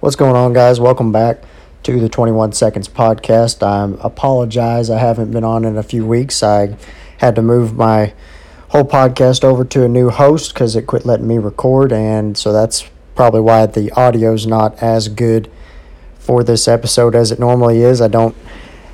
What's 0.00 0.14
going 0.14 0.36
on, 0.36 0.52
guys? 0.52 0.78
Welcome 0.78 1.10
back 1.10 1.42
to 1.82 1.98
the 1.98 2.08
21 2.08 2.52
Seconds 2.52 2.88
podcast. 2.88 3.66
I 3.66 4.00
apologize, 4.00 4.90
I 4.90 4.98
haven't 5.00 5.32
been 5.32 5.42
on 5.42 5.64
in 5.64 5.76
a 5.76 5.82
few 5.82 6.06
weeks. 6.06 6.40
I 6.40 6.76
had 7.16 7.34
to 7.34 7.42
move 7.42 7.74
my 7.74 8.14
whole 8.68 8.84
podcast 8.84 9.42
over 9.42 9.64
to 9.64 9.82
a 9.82 9.88
new 9.88 10.10
host 10.10 10.54
because 10.54 10.76
it 10.76 10.82
quit 10.82 11.04
letting 11.04 11.26
me 11.26 11.38
record, 11.38 11.92
and 11.92 12.38
so 12.38 12.52
that's 12.52 12.88
probably 13.16 13.40
why 13.40 13.66
the 13.66 13.90
audio's 13.90 14.46
not 14.46 14.80
as 14.80 15.08
good 15.08 15.50
for 16.20 16.44
this 16.44 16.68
episode 16.68 17.16
as 17.16 17.32
it 17.32 17.40
normally 17.40 17.80
is. 17.80 18.00
I 18.00 18.06
don't 18.06 18.36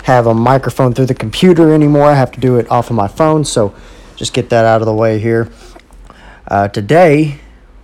have 0.05 0.27
a 0.27 0.32
microphone 0.32 0.95
through 0.95 1.05
the 1.05 1.14
computer 1.14 1.75
anymore. 1.75 2.05
I 2.05 2.14
have 2.14 2.32
to 2.32 2.41
do 2.41 2.57
it 2.57 2.66
off 2.71 2.89
of 2.89 2.96
my 2.96 3.09
phone, 3.09 3.45
so 3.45 3.75
just 4.16 4.32
get 4.32 4.48
that 4.48 4.64
out 4.64 4.80
of 4.80 4.86
the 4.86 4.95
way 4.95 5.18
here. 5.18 5.50
Uh, 6.48 6.68
today, 6.68 7.41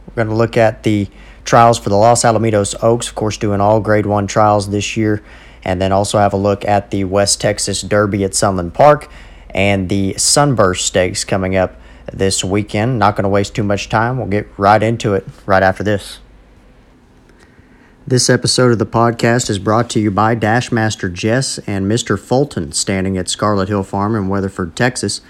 we're 0.07 0.25
going 0.25 0.29
to 0.29 0.34
look 0.34 0.57
at 0.57 0.84
the 0.84 1.11
trials 1.51 1.80
for 1.80 1.89
the 1.89 1.96
Los 1.96 2.23
Alamitos 2.23 2.77
Oaks, 2.80 3.09
of 3.09 3.17
course, 3.17 3.37
doing 3.37 3.61
all 3.61 3.80
grade 3.80 4.07
one 4.07 4.29
trials 4.29 4.71
this 4.71 4.96
year, 4.96 5.21
and 5.64 5.82
then 5.82 5.91
also 5.91 6.17
have 6.17 6.32
a 6.32 6.36
look 6.36 6.64
at 6.64 6.93
the 6.93 7.03
West 7.03 7.41
Texas 7.41 7.82
Derby 7.82 8.22
at 8.22 8.36
Sunland 8.36 8.72
Park 8.72 9.11
and 9.53 9.89
the 9.89 10.14
Sunburst 10.17 10.86
Stakes 10.86 11.25
coming 11.25 11.57
up 11.57 11.75
this 12.13 12.44
weekend. 12.44 13.00
Not 13.00 13.17
going 13.17 13.25
to 13.25 13.29
waste 13.29 13.57
too 13.57 13.64
much 13.64 13.89
time. 13.89 14.17
We'll 14.17 14.29
get 14.29 14.46
right 14.57 14.81
into 14.81 15.14
it 15.14 15.27
right 15.44 15.64
after 15.64 15.82
this. 15.82 16.21
This 18.07 18.30
episode 18.30 18.71
of 18.71 18.79
the 18.79 18.86
podcast 18.86 19.50
is 19.50 19.58
brought 19.58 19.91
to 19.91 20.00
you 20.00 20.13
by 20.13 20.36
Dashmaster 20.36 21.13
Jess 21.13 21.58
and 21.67 21.91
Mr. 21.91 22.17
Fulton, 22.17 22.71
standing 22.71 23.19
at 23.19 23.29
Scarlet 23.29 23.69
Hill 23.69 23.82
Farm 23.82 24.14
in 24.14 24.29
Weatherford, 24.29 24.77
Texas. 24.77 25.21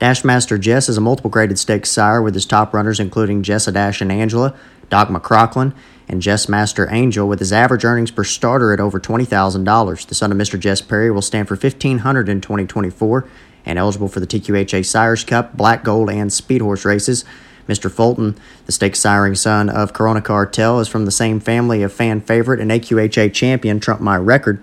Dashmaster 0.00 0.58
Jess 0.58 0.88
is 0.88 0.96
a 0.96 1.02
multiple 1.02 1.30
graded 1.30 1.58
stakes 1.58 1.90
sire 1.90 2.22
with 2.22 2.32
his 2.32 2.46
top 2.46 2.72
runners 2.72 2.98
including 2.98 3.42
Jessa 3.42 3.74
Dash 3.74 4.00
and 4.00 4.10
Angela, 4.10 4.54
Doc 4.90 5.08
McCrocklin, 5.08 5.74
and 6.08 6.22
Jess 6.22 6.48
Master 6.48 6.88
Angel 6.90 7.26
with 7.26 7.40
his 7.40 7.52
average 7.52 7.84
earnings 7.84 8.10
per 8.10 8.24
starter 8.24 8.72
at 8.72 8.80
over 8.80 9.00
$20,000. 9.00 10.06
The 10.06 10.14
son 10.14 10.32
of 10.32 10.38
Mr. 10.38 10.58
Jess 10.58 10.80
Perry 10.80 11.10
will 11.10 11.22
stand 11.22 11.48
for 11.48 11.54
1500 11.54 12.28
in 12.28 12.40
2024 12.40 13.28
and 13.64 13.78
eligible 13.78 14.08
for 14.08 14.20
the 14.20 14.26
TQHA 14.26 14.86
Sires 14.86 15.24
Cup, 15.24 15.56
Black 15.56 15.82
Gold, 15.82 16.08
and 16.10 16.32
Speed 16.32 16.60
Horse 16.60 16.84
races. 16.84 17.24
Mr. 17.68 17.90
Fulton, 17.90 18.38
the 18.66 18.72
stakes 18.72 19.00
siring 19.00 19.36
son 19.36 19.68
of 19.68 19.92
Corona 19.92 20.22
Cartel, 20.22 20.78
is 20.78 20.86
from 20.86 21.04
the 21.04 21.10
same 21.10 21.40
family 21.40 21.82
of 21.82 21.92
fan 21.92 22.20
favorite 22.20 22.60
and 22.60 22.70
AQHA 22.70 23.32
champion 23.34 23.80
Trump 23.80 24.00
My 24.00 24.16
Record. 24.16 24.62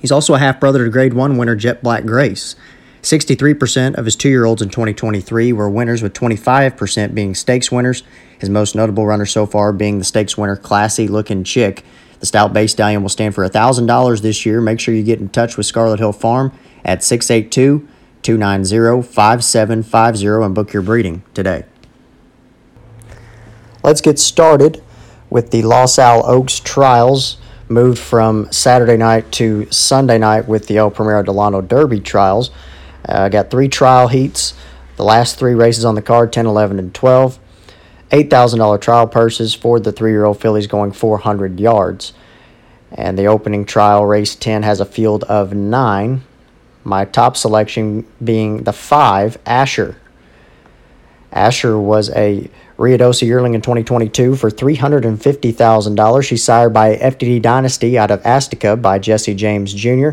He's 0.00 0.10
also 0.10 0.34
a 0.34 0.38
half 0.38 0.58
brother 0.58 0.84
to 0.84 0.90
Grade 0.90 1.12
1 1.12 1.36
winner 1.36 1.54
Jet 1.54 1.82
Black 1.82 2.06
Grace. 2.06 2.56
63% 3.02 3.94
of 3.94 4.04
his 4.04 4.14
two 4.14 4.28
year 4.28 4.44
olds 4.44 4.60
in 4.60 4.68
2023 4.68 5.52
were 5.52 5.70
winners, 5.70 6.02
with 6.02 6.12
25% 6.12 7.14
being 7.14 7.34
stakes 7.34 7.72
winners. 7.72 8.02
His 8.38 8.50
most 8.50 8.74
notable 8.74 9.06
runner 9.06 9.26
so 9.26 9.46
far 9.46 9.72
being 9.72 9.98
the 9.98 10.04
stakes 10.04 10.36
winner, 10.36 10.56
Classy 10.56 11.08
Looking 11.08 11.44
Chick. 11.44 11.84
The 12.20 12.26
stout 12.26 12.52
base 12.52 12.72
stallion 12.72 13.00
will 13.02 13.08
stand 13.08 13.34
for 13.34 13.48
$1,000 13.48 14.20
this 14.20 14.44
year. 14.44 14.60
Make 14.60 14.80
sure 14.80 14.94
you 14.94 15.02
get 15.02 15.20
in 15.20 15.30
touch 15.30 15.56
with 15.56 15.64
Scarlet 15.64 15.98
Hill 15.98 16.12
Farm 16.12 16.52
at 16.84 17.02
682 17.02 17.88
290 18.22 19.02
5750 19.02 20.44
and 20.44 20.54
book 20.54 20.72
your 20.74 20.82
breeding 20.82 21.22
today. 21.32 21.64
Let's 23.82 24.02
get 24.02 24.18
started 24.18 24.82
with 25.30 25.50
the 25.50 25.62
Los 25.62 25.98
Al 25.98 26.26
Oaks 26.26 26.60
trials 26.60 27.38
moved 27.70 27.98
from 27.98 28.50
Saturday 28.52 28.96
night 28.96 29.30
to 29.32 29.70
Sunday 29.70 30.18
night 30.18 30.46
with 30.46 30.66
the 30.66 30.76
El 30.76 30.90
Primero 30.90 31.22
Del 31.22 31.40
Ano 31.40 31.62
Derby 31.62 32.00
trials. 32.00 32.50
I 33.10 33.26
uh, 33.26 33.28
got 33.28 33.50
three 33.50 33.68
trial 33.68 34.06
heats. 34.06 34.54
The 34.96 35.04
last 35.04 35.36
three 35.36 35.54
races 35.54 35.84
on 35.84 35.96
the 35.96 36.02
card 36.02 36.32
10, 36.32 36.46
11, 36.46 36.78
and 36.78 36.94
12. 36.94 37.38
$8,000 38.10 38.80
trial 38.80 39.06
purses 39.08 39.54
for 39.54 39.80
the 39.80 39.90
three 39.90 40.12
year 40.12 40.24
old 40.24 40.40
fillies 40.40 40.66
going 40.68 40.92
400 40.92 41.58
yards. 41.58 42.12
And 42.92 43.18
the 43.18 43.26
opening 43.26 43.64
trial, 43.64 44.06
race 44.06 44.36
10, 44.36 44.62
has 44.62 44.80
a 44.80 44.84
field 44.84 45.24
of 45.24 45.52
nine. 45.52 46.22
My 46.84 47.04
top 47.04 47.36
selection 47.36 48.06
being 48.22 48.62
the 48.64 48.72
five, 48.72 49.38
Asher. 49.44 49.96
Asher 51.32 51.78
was 51.78 52.10
a 52.10 52.48
Ruidoso 52.76 53.22
yearling 53.22 53.54
in 53.54 53.60
2022 53.60 54.36
for 54.36 54.50
$350,000. 54.50 56.24
She's 56.24 56.42
sired 56.42 56.72
by 56.72 56.96
FDD 56.96 57.42
Dynasty 57.42 57.98
out 57.98 58.10
of 58.10 58.22
Astica 58.22 58.80
by 58.80 58.98
Jesse 58.98 59.34
James 59.34 59.74
Jr. 59.74 60.10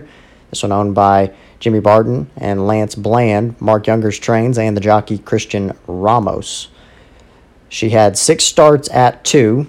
This 0.49 0.63
one 0.63 0.71
owned 0.71 0.93
by 0.93 1.33
Jimmy 1.59 1.79
Barton 1.79 2.29
and 2.37 2.67
Lance 2.67 2.95
Bland, 2.95 3.59
Mark 3.59 3.87
Younger's 3.87 4.19
trains, 4.19 4.57
and 4.57 4.75
the 4.75 4.81
jockey 4.81 5.17
Christian 5.17 5.75
Ramos. 5.87 6.69
She 7.69 7.89
had 7.89 8.17
six 8.17 8.43
starts 8.43 8.89
at 8.91 9.23
two. 9.23 9.67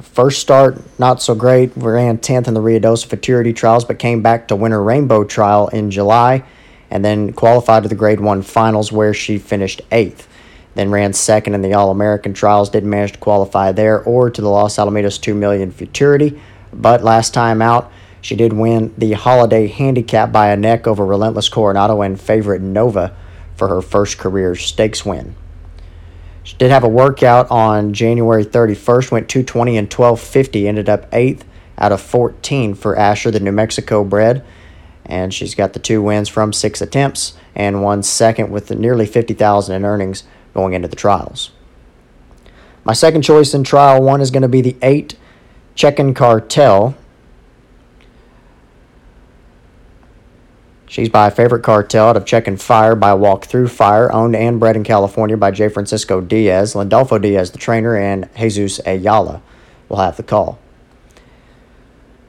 First 0.00 0.40
start, 0.40 0.80
not 0.98 1.20
so 1.20 1.34
great. 1.34 1.72
Ran 1.76 2.18
10th 2.18 2.48
in 2.48 2.54
the 2.54 2.60
Ruidoso 2.60 3.06
Futurity 3.06 3.52
Trials, 3.52 3.84
but 3.84 3.98
came 3.98 4.22
back 4.22 4.48
to 4.48 4.56
win 4.56 4.72
her 4.72 4.82
Rainbow 4.82 5.24
Trial 5.24 5.68
in 5.68 5.90
July 5.90 6.44
and 6.92 7.02
then 7.02 7.32
qualified 7.32 7.82
to 7.82 7.88
the 7.88 7.94
Grade 7.94 8.20
1 8.20 8.42
Finals 8.42 8.92
where 8.92 9.14
she 9.14 9.38
finished 9.38 9.80
8th. 9.90 10.26
Then 10.74 10.90
ran 10.90 11.14
second 11.14 11.54
in 11.54 11.62
the 11.62 11.72
All 11.72 11.90
American 11.90 12.34
Trials, 12.34 12.68
didn't 12.68 12.90
manage 12.90 13.12
to 13.12 13.18
qualify 13.18 13.72
there 13.72 14.02
or 14.02 14.30
to 14.30 14.40
the 14.40 14.48
Los 14.48 14.76
Alamitos 14.76 15.20
2 15.20 15.34
million 15.34 15.70
Futurity, 15.70 16.40
but 16.72 17.02
last 17.02 17.32
time 17.32 17.62
out, 17.62 17.90
she 18.22 18.36
did 18.36 18.54
win 18.54 18.94
the 18.96 19.12
Holiday 19.12 19.66
Handicap 19.66 20.32
by 20.32 20.48
a 20.48 20.56
neck 20.56 20.86
over 20.86 21.04
Relentless 21.04 21.48
Coronado 21.48 22.00
and 22.00 22.18
favorite 22.18 22.62
Nova 22.62 23.14
for 23.56 23.68
her 23.68 23.82
first 23.82 24.16
career 24.16 24.54
stakes 24.54 25.04
win. 25.04 25.34
She 26.44 26.56
did 26.56 26.70
have 26.70 26.84
a 26.84 26.88
workout 26.88 27.50
on 27.50 27.92
January 27.92 28.44
31st, 28.44 29.10
went 29.10 29.28
220 29.28 29.76
and 29.76 29.92
1250, 29.92 30.66
ended 30.66 30.88
up 30.88 31.10
8th 31.10 31.42
out 31.78 31.92
of 31.92 32.00
14 32.00 32.74
for 32.74 32.96
Asher, 32.96 33.30
the 33.30 33.40
New 33.40 33.52
Mexico 33.52 34.04
bred. 34.04 34.44
And 35.04 35.34
she's 35.34 35.54
got 35.54 35.72
the 35.72 35.80
two 35.80 36.00
wins 36.00 36.28
from 36.28 36.52
six 36.52 36.80
attempts 36.80 37.34
and 37.54 37.82
one 37.82 38.02
second 38.02 38.50
with 38.50 38.70
nearly 38.70 39.06
50,000 39.06 39.74
in 39.74 39.84
earnings 39.84 40.24
going 40.54 40.74
into 40.74 40.88
the 40.88 40.96
trials. 40.96 41.50
My 42.84 42.92
second 42.92 43.22
choice 43.22 43.52
in 43.52 43.64
trial 43.64 44.02
one 44.02 44.20
is 44.20 44.30
going 44.30 44.42
to 44.42 44.48
be 44.48 44.60
the 44.60 44.76
8 44.80 45.16
Check-in 45.74 46.14
Cartel. 46.14 46.94
She's 50.92 51.08
by 51.08 51.30
favorite 51.30 51.62
cartel 51.62 52.08
out 52.08 52.18
of 52.18 52.26
Check 52.26 52.46
and 52.46 52.60
Fire 52.60 52.94
by 52.94 53.14
Walk 53.14 53.46
Through 53.46 53.68
Fire, 53.68 54.12
owned 54.12 54.36
and 54.36 54.60
bred 54.60 54.76
in 54.76 54.84
California 54.84 55.38
by 55.38 55.50
J. 55.50 55.70
Francisco 55.70 56.20
Diaz, 56.20 56.74
Landolfo 56.74 57.18
Diaz, 57.18 57.50
the 57.50 57.56
trainer, 57.56 57.96
and 57.96 58.28
Jesus 58.36 58.78
Ayala 58.84 59.40
will 59.88 59.96
have 59.96 60.18
the 60.18 60.22
call. 60.22 60.58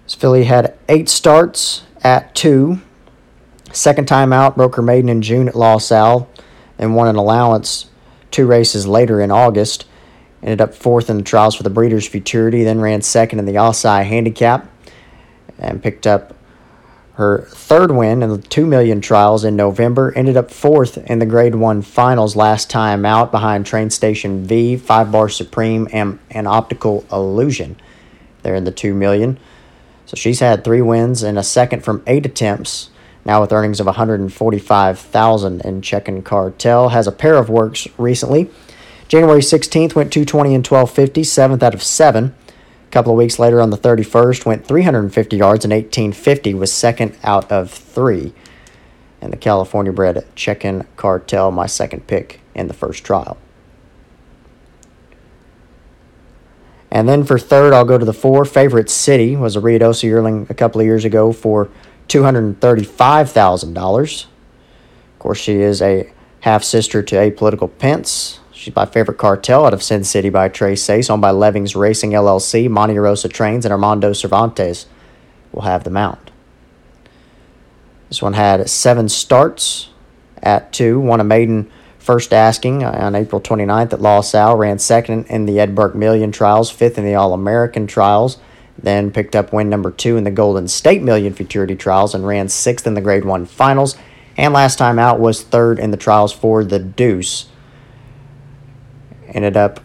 This 0.06 0.16
filly 0.16 0.46
had 0.46 0.78
eight 0.88 1.09
starts 1.09 1.84
at 2.06 2.34
two. 2.35 2.79
Second 3.74 4.07
time 4.07 4.31
out, 4.31 4.56
broke 4.56 4.78
her 4.78 4.81
maiden 4.81 5.09
in 5.09 5.22
June 5.22 5.50
at 5.50 5.57
Los 5.57 5.91
Al, 5.91 6.30
and 6.80 6.95
won 6.95 7.09
an 7.09 7.18
allowance 7.18 7.88
two 8.31 8.45
races 8.45 8.88
later 8.88 9.19
in 9.19 9.30
August. 9.30 9.88
Ended 10.41 10.62
up 10.62 10.74
fourth 10.74 11.09
in 11.09 11.18
the 11.18 11.24
trials 11.24 11.56
for 11.56 11.63
the 11.63 11.69
Breeders' 11.69 12.07
Futurity, 12.07 12.63
then 12.63 12.80
ran 12.80 13.01
second 13.01 13.40
in 13.40 13.45
the 13.45 13.56
Osai 13.56 14.06
Handicap, 14.06 14.72
and 15.59 15.84
picked 15.84 16.07
up 16.07 16.34
her 17.16 17.41
third 17.41 17.91
win 17.91 18.24
in 18.24 18.29
the 18.29 18.38
2 18.40 18.66
million 18.66 19.00
trials 19.00 19.44
in 19.44 19.56
November 19.56 20.12
ended 20.16 20.35
up 20.35 20.50
fourth 20.50 20.97
in 20.97 21.19
the 21.19 21.28
Grade 21.28 21.53
1 21.53 21.84
finals 21.84 22.35
last 22.35 22.72
time 22.72 23.06
out 23.06 23.31
behind 23.31 23.66
Train 23.66 23.91
Station 23.91 24.46
V, 24.46 24.78
5 24.78 25.12
Bar 25.12 25.29
Supreme, 25.29 25.88
and, 25.94 26.18
and 26.31 26.47
Optical 26.47 27.06
Illusion. 27.12 27.75
They're 28.41 28.56
in 28.56 28.63
the 28.63 28.72
2 28.72 28.96
million. 28.96 29.38
So 30.07 30.16
she's 30.16 30.40
had 30.40 30.63
three 30.63 30.81
wins 30.81 31.22
and 31.22 31.38
a 31.38 31.44
second 31.44 31.84
from 31.84 32.03
eight 32.07 32.25
attempts. 32.25 32.90
Now 33.25 33.41
with 33.41 33.53
earnings 33.53 33.80
of 33.80 33.85
145,000 33.85 35.62
in 35.62 35.81
Check-in 35.81 36.24
Cartel 36.24 36.90
has 36.90 37.06
a 37.06 37.12
pair 37.12 37.35
of 37.35 37.47
works 37.47 37.88
recently. 37.97 38.50
January 39.07 39.41
16th 39.41 39.94
went 39.94 40.12
220 40.12 40.56
and 40.56 40.66
1250, 40.66 41.24
seventh 41.24 41.62
out 41.62 41.75
of 41.75 41.84
seven 41.84 42.34
couple 42.94 43.12
of 43.12 43.18
weeks 43.18 43.38
later 43.40 43.59
on 43.59 43.72
the 43.72 43.78
31st, 43.78 44.45
went 44.45 44.68
350 44.68 45.36
yards 45.36 45.66
and 45.66 45.74
1850 45.74 46.54
was 46.54 46.72
second 46.72 47.18
out 47.24 47.51
of 47.51 47.72
three. 47.72 48.34
And 49.19 49.34
the 49.34 49.38
California 49.38 49.92
bred 49.92 50.24
Check-in 50.36 50.86
Cartel, 50.95 51.50
my 51.50 51.66
second 51.66 52.06
pick 52.06 52.40
in 52.54 52.68
the 52.68 52.74
first 52.75 53.04
trial. 53.04 53.40
And 56.92 57.10
then 57.10 57.24
for 57.24 57.40
third, 57.40 57.74
I'll 57.74 57.84
go 57.84 57.98
to 57.98 58.06
the 58.06 58.13
four. 58.13 58.45
Favorite 58.45 58.92
City 58.92 59.36
was 59.36 59.56
a 59.56 59.60
Ruidoso 59.60 60.04
yearling 60.04 60.45
a 60.51 60.54
couple 60.54 60.80
of 60.80 60.86
years 60.86 61.04
ago 61.04 61.34
for 61.34 61.72
$235,000. 62.10 64.25
Of 64.25 64.28
course, 65.18 65.40
she 65.40 65.54
is 65.54 65.81
a 65.81 66.13
half 66.42 66.63
sister 66.63 67.01
to 67.01 67.16
Apolitical 67.16 67.75
Pence. 67.80 68.40
She's 68.63 68.74
my 68.77 68.86
favorite 68.86 69.18
cartel 69.18 69.65
out 69.65 69.74
of 69.74 69.83
Sin 69.83 70.06
City 70.06 70.30
by 70.30 70.48
Tres 70.48 70.81
Seis, 70.81 71.10
owned 71.10 71.21
by 71.21 71.31
Levings 71.31 71.75
Racing 71.75 72.12
LLC, 72.12 72.69
Monte 72.69 72.98
Rosa 72.98 73.27
Trains, 73.27 73.65
and 73.65 73.74
Armando 73.74 74.13
Cervantes 74.13 74.86
will 75.51 75.63
have 75.63 75.83
the 75.83 75.89
mount. 75.89 76.31
This 78.07 78.21
one 78.21 78.36
had 78.36 78.69
seven 78.69 79.10
starts 79.10 79.89
at 80.42 80.71
two, 80.71 80.98
won 80.98 81.19
a 81.19 81.25
maiden 81.25 81.69
first 82.00 82.31
asking 82.31 82.86
on 82.86 83.15
April 83.15 83.42
29th 83.42 83.92
at 83.92 84.00
Los 84.00 84.33
Al, 84.33 84.56
ran 84.56 84.80
second 84.80 85.25
in 85.25 85.45
the 85.45 85.59
Ed 85.59 85.75
Burke 85.75 85.94
Million 85.94 86.31
Trials, 86.31 86.71
fifth 86.71 86.98
in 86.98 87.04
the 87.04 87.16
All 87.16 87.33
American 87.33 87.86
Trials, 87.86 88.38
Then 88.81 89.12
picked 89.12 89.36
up 89.36 89.51
win 89.51 89.69
number 89.69 89.92
two 89.92 90.16
in 90.16 90.24
the 90.24 90.31
Golden 90.31 90.69
State 90.69 91.01
Million 91.01 91.33
Futurity 91.33 91.75
Trials 91.75 92.16
and 92.16 92.25
ran 92.25 92.48
sixth 92.48 92.88
in 92.88 92.94
the 92.94 93.01
Grade 93.01 93.25
1 93.25 93.45
Finals. 93.45 93.98
And 94.38 94.54
last 94.54 94.77
time 94.77 95.00
out 95.00 95.19
was 95.19 95.42
third 95.42 95.80
in 95.80 95.92
the 95.92 95.98
trials 95.98 96.31
for 96.31 96.63
the 96.63 96.80
Deuce. 96.80 97.50
Ended 99.33 99.57
up 99.57 99.80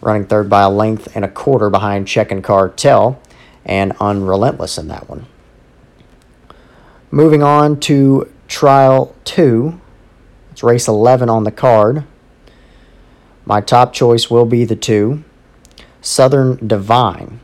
running 0.00 0.26
third 0.26 0.48
by 0.50 0.62
a 0.62 0.70
length 0.70 1.14
and 1.14 1.24
a 1.24 1.28
quarter 1.28 1.70
behind 1.70 2.06
Check-in 2.06 2.42
Cartel 2.42 3.20
and 3.64 3.92
Unrelentless 4.00 4.78
in 4.78 4.88
that 4.88 5.08
one. 5.08 5.26
Moving 7.10 7.42
on 7.42 7.80
to 7.80 8.30
trial 8.48 9.14
two. 9.24 9.80
It's 10.50 10.62
race 10.62 10.88
11 10.88 11.28
on 11.28 11.44
the 11.44 11.50
card. 11.50 12.04
My 13.44 13.60
top 13.60 13.92
choice 13.92 14.30
will 14.30 14.46
be 14.46 14.64
the 14.64 14.76
two 14.76 15.22
Southern 16.00 16.66
Divine. 16.66 17.40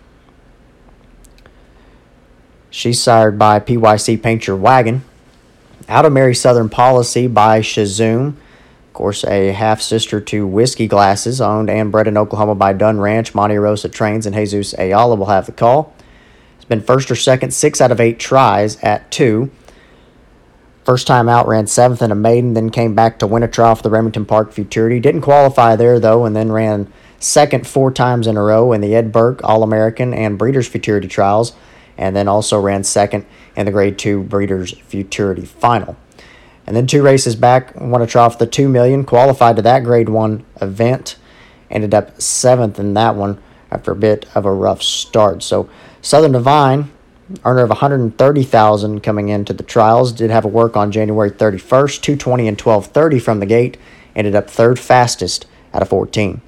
She's 2.71 3.03
sired 3.03 3.39
by 3.39 3.59
PYC 3.59 4.23
Paint 4.23 4.47
Your 4.47 4.57
Wagon. 4.57 5.03
Out 5.89 6.05
of 6.05 6.13
Mary 6.13 6.35
Southern 6.35 6.69
Policy 6.69 7.27
by 7.27 7.61
Shazoom. 7.61 8.37
Course, 9.01 9.25
a 9.25 9.53
half 9.53 9.81
sister 9.81 10.21
to 10.21 10.47
Whiskey 10.47 10.87
Glasses, 10.87 11.41
owned 11.41 11.71
and 11.71 11.91
bred 11.91 12.07
in 12.07 12.19
Oklahoma 12.19 12.55
by 12.55 12.75
Dunn 12.75 13.01
Ranch. 13.01 13.35
Monte 13.35 13.57
Rosa 13.57 13.89
Trains 13.89 14.27
and 14.27 14.37
Jesus 14.37 14.75
Ayala 14.79 15.15
will 15.15 15.25
have 15.25 15.47
the 15.47 15.53
call. 15.53 15.95
It's 16.57 16.67
been 16.67 16.83
first 16.83 17.11
or 17.11 17.17
second, 17.17 17.55
six 17.55 17.81
out 17.81 17.91
of 17.91 17.99
eight 17.99 18.19
tries 18.19 18.77
at 18.83 19.11
two. 19.11 19.51
First 20.85 21.07
time 21.07 21.31
out, 21.31 21.49
ran 21.49 21.67
seventh 21.67 22.03
in 22.03 22.13
a 22.13 22.15
maiden, 22.15 22.53
then 22.53 22.69
came 22.69 22.95
back 22.95 23.19
to 23.21 23.27
win 23.27 23.43
a 23.43 23.49
trial 23.49 23.75
for 23.75 23.83
the 23.83 23.89
Remington 23.89 24.27
Park 24.27 24.53
Futurity. 24.53 25.01
Didn't 25.01 25.23
qualify 25.23 25.77
there, 25.77 25.99
though, 25.99 26.27
and 26.27 26.37
then 26.37 26.53
ran 26.53 26.93
second 27.19 27.67
four 27.67 27.91
times 27.91 28.27
in 28.27 28.37
a 28.37 28.43
row 28.43 28.71
in 28.71 28.83
the 28.83 28.95
Ed 28.95 29.13
Burke 29.13 29.43
All 29.43 29.63
American 29.63 30.13
and 30.13 30.37
Breeders' 30.37 30.69
Futurity 30.69 31.09
trials, 31.09 31.55
and 31.97 32.15
then 32.15 32.29
also 32.29 32.61
ran 32.61 32.85
second 32.85 33.25
in 33.57 33.65
the 33.65 33.73
Grade 33.73 33.97
2 33.97 34.25
Breeders' 34.25 34.73
Futurity 34.73 35.47
final. 35.47 35.97
And 36.71 36.77
then 36.77 36.87
two 36.87 37.03
races 37.03 37.35
back, 37.35 37.75
won 37.75 38.01
a 38.01 38.07
for 38.07 38.31
the 38.39 38.47
2 38.47 38.69
million, 38.69 39.03
qualified 39.03 39.57
to 39.57 39.63
that 39.63 39.83
Grade 39.83 40.09
1 40.09 40.45
event, 40.61 41.17
ended 41.69 41.93
up 41.93 42.21
seventh 42.21 42.79
in 42.79 42.95
that 42.95 43.17
one 43.17 43.43
after 43.73 43.91
a 43.91 43.97
bit 43.97 44.25
of 44.37 44.45
a 44.45 44.53
rough 44.53 44.81
start. 44.81 45.43
So 45.43 45.69
Southern 46.01 46.31
Divine 46.31 46.93
earner 47.45 47.65
of 47.65 47.71
130,000 47.71 49.01
coming 49.01 49.31
into 49.31 49.53
the 49.53 49.65
trials. 49.65 50.13
Did 50.13 50.31
have 50.31 50.45
a 50.45 50.49
work 50.49 50.77
on 50.77 50.93
January 50.93 51.33
31st, 51.33 52.03
220 52.03 52.47
and 52.47 52.61
1230 52.61 53.19
from 53.19 53.41
the 53.41 53.47
gate. 53.47 53.77
Ended 54.15 54.37
up 54.37 54.49
third 54.49 54.79
fastest 54.79 55.47
out 55.75 55.83
of 55.83 55.89
14. 55.89 56.41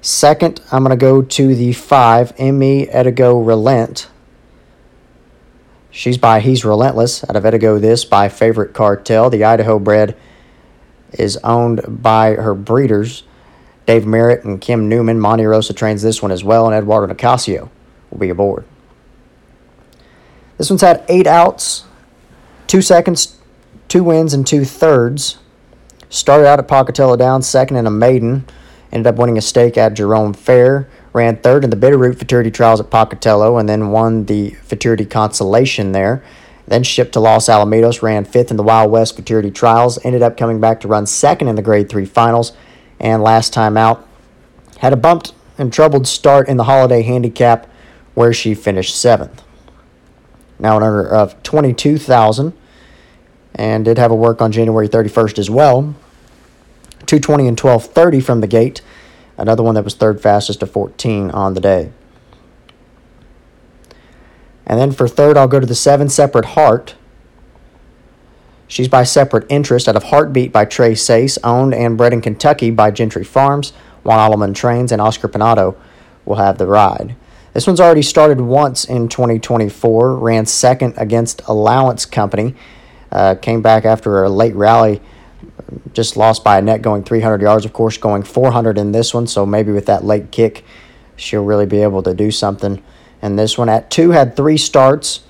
Second, 0.00 0.60
I'm 0.72 0.82
going 0.82 0.98
to 0.98 1.00
go 1.00 1.22
to 1.22 1.54
the 1.54 1.72
5, 1.72 2.40
ME 2.40 2.86
Edigo 2.86 3.46
Relent. 3.46 4.08
She's 5.98 6.16
by 6.16 6.38
He's 6.38 6.64
Relentless 6.64 7.24
out 7.28 7.34
of 7.34 7.42
Edigo 7.42 7.80
This 7.80 8.04
by 8.04 8.28
Favorite 8.28 8.72
Cartel. 8.72 9.30
The 9.30 9.42
Idaho 9.42 9.80
bred 9.80 10.16
is 11.12 11.36
owned 11.38 11.80
by 11.88 12.34
her 12.34 12.54
breeders, 12.54 13.24
Dave 13.84 14.06
Merritt 14.06 14.44
and 14.44 14.60
Kim 14.60 14.88
Newman. 14.88 15.18
Monte 15.18 15.44
Rosa 15.44 15.72
trains 15.72 16.00
this 16.00 16.22
one 16.22 16.30
as 16.30 16.44
well, 16.44 16.66
and 16.66 16.76
Eduardo 16.76 17.12
Nicasio 17.12 17.68
will 18.12 18.18
be 18.18 18.30
aboard. 18.30 18.64
This 20.56 20.70
one's 20.70 20.82
had 20.82 21.04
eight 21.08 21.26
outs, 21.26 21.82
two 22.68 22.80
seconds, 22.80 23.36
two 23.88 24.04
wins, 24.04 24.32
and 24.32 24.46
two 24.46 24.64
thirds. 24.64 25.38
Started 26.10 26.46
out 26.46 26.60
at 26.60 26.68
Pocatello 26.68 27.16
down 27.16 27.42
second 27.42 27.76
in 27.76 27.88
a 27.88 27.90
maiden. 27.90 28.46
Ended 28.92 29.08
up 29.08 29.16
winning 29.16 29.36
a 29.36 29.42
stake 29.42 29.76
at 29.76 29.94
Jerome 29.94 30.32
Fair. 30.32 30.88
Ran 31.12 31.36
third 31.38 31.64
in 31.64 31.70
the 31.70 31.76
Bitterroot 31.76 32.16
Futurity 32.16 32.50
Trials 32.50 32.80
at 32.80 32.90
Pocatello 32.90 33.56
and 33.56 33.68
then 33.68 33.90
won 33.90 34.26
the 34.26 34.50
Futurity 34.62 35.04
Consolation 35.04 35.92
there. 35.92 36.22
Then 36.66 36.82
shipped 36.82 37.12
to 37.12 37.20
Los 37.20 37.48
Alamitos, 37.48 38.02
ran 38.02 38.26
fifth 38.26 38.50
in 38.50 38.58
the 38.58 38.62
Wild 38.62 38.90
West 38.90 39.14
Futurity 39.14 39.50
Trials. 39.50 39.98
Ended 40.04 40.22
up 40.22 40.36
coming 40.36 40.60
back 40.60 40.80
to 40.80 40.88
run 40.88 41.06
second 41.06 41.48
in 41.48 41.56
the 41.56 41.62
Grade 41.62 41.88
3 41.88 42.04
Finals. 42.04 42.52
And 43.00 43.22
last 43.22 43.52
time 43.52 43.76
out, 43.76 44.06
had 44.78 44.92
a 44.92 44.96
bumped 44.96 45.32
and 45.56 45.72
troubled 45.72 46.06
start 46.06 46.48
in 46.48 46.56
the 46.56 46.64
Holiday 46.64 47.02
Handicap 47.02 47.66
where 48.14 48.32
she 48.32 48.54
finished 48.54 48.94
seventh. 48.94 49.42
Now 50.58 50.76
an 50.76 50.82
earner 50.82 51.06
of 51.06 51.42
22,000 51.42 52.52
and 53.54 53.84
did 53.84 53.98
have 53.98 54.10
a 54.10 54.14
work 54.14 54.42
on 54.42 54.52
January 54.52 54.88
31st 54.88 55.38
as 55.38 55.50
well. 55.50 55.94
220 57.06 57.48
and 57.48 57.58
1230 57.58 58.20
from 58.20 58.40
the 58.40 58.46
gate. 58.46 58.82
Another 59.38 59.62
one 59.62 59.76
that 59.76 59.84
was 59.84 59.94
third 59.94 60.20
fastest 60.20 60.60
to 60.60 60.66
14 60.66 61.30
on 61.30 61.54
the 61.54 61.60
day. 61.60 61.92
And 64.66 64.78
then 64.78 64.92
for 64.92 65.08
third, 65.08 65.38
I'll 65.38 65.48
go 65.48 65.60
to 65.60 65.66
the 65.66 65.74
seven 65.74 66.08
separate 66.08 66.44
heart. 66.44 66.96
She's 68.66 68.88
by 68.88 69.04
separate 69.04 69.46
interest 69.48 69.88
out 69.88 69.96
of 69.96 70.04
Heartbeat 70.04 70.52
by 70.52 70.66
Tres 70.66 71.00
Seis, 71.00 71.38
owned 71.42 71.72
and 71.72 71.96
bred 71.96 72.12
in 72.12 72.20
Kentucky 72.20 72.70
by 72.70 72.90
Gentry 72.90 73.24
Farms. 73.24 73.72
Juan 74.02 74.18
Alleman 74.18 74.54
Trains 74.54 74.92
and 74.92 75.00
Oscar 75.00 75.28
Panado 75.28 75.76
will 76.26 76.36
have 76.36 76.58
the 76.58 76.66
ride. 76.66 77.16
This 77.54 77.66
one's 77.66 77.80
already 77.80 78.02
started 78.02 78.40
once 78.40 78.84
in 78.84 79.08
2024, 79.08 80.16
ran 80.16 80.44
second 80.44 80.94
against 80.98 81.40
Allowance 81.46 82.04
Company, 82.04 82.54
uh, 83.10 83.36
came 83.36 83.62
back 83.62 83.86
after 83.86 84.22
a 84.22 84.28
late 84.28 84.54
rally, 84.54 85.00
just 85.92 86.16
lost 86.16 86.44
by 86.44 86.58
a 86.58 86.62
net 86.62 86.82
going 86.82 87.04
300 87.04 87.40
yards, 87.40 87.64
of 87.64 87.72
course, 87.72 87.96
going 87.96 88.22
400 88.22 88.78
in 88.78 88.92
this 88.92 89.12
one. 89.12 89.26
So 89.26 89.44
maybe 89.44 89.72
with 89.72 89.86
that 89.86 90.04
late 90.04 90.30
kick, 90.30 90.64
she'll 91.16 91.44
really 91.44 91.66
be 91.66 91.82
able 91.82 92.02
to 92.02 92.14
do 92.14 92.30
something. 92.30 92.82
And 93.20 93.38
this 93.38 93.58
one 93.58 93.68
at 93.68 93.90
two 93.90 94.10
had 94.10 94.36
three 94.36 94.56
starts, 94.56 95.20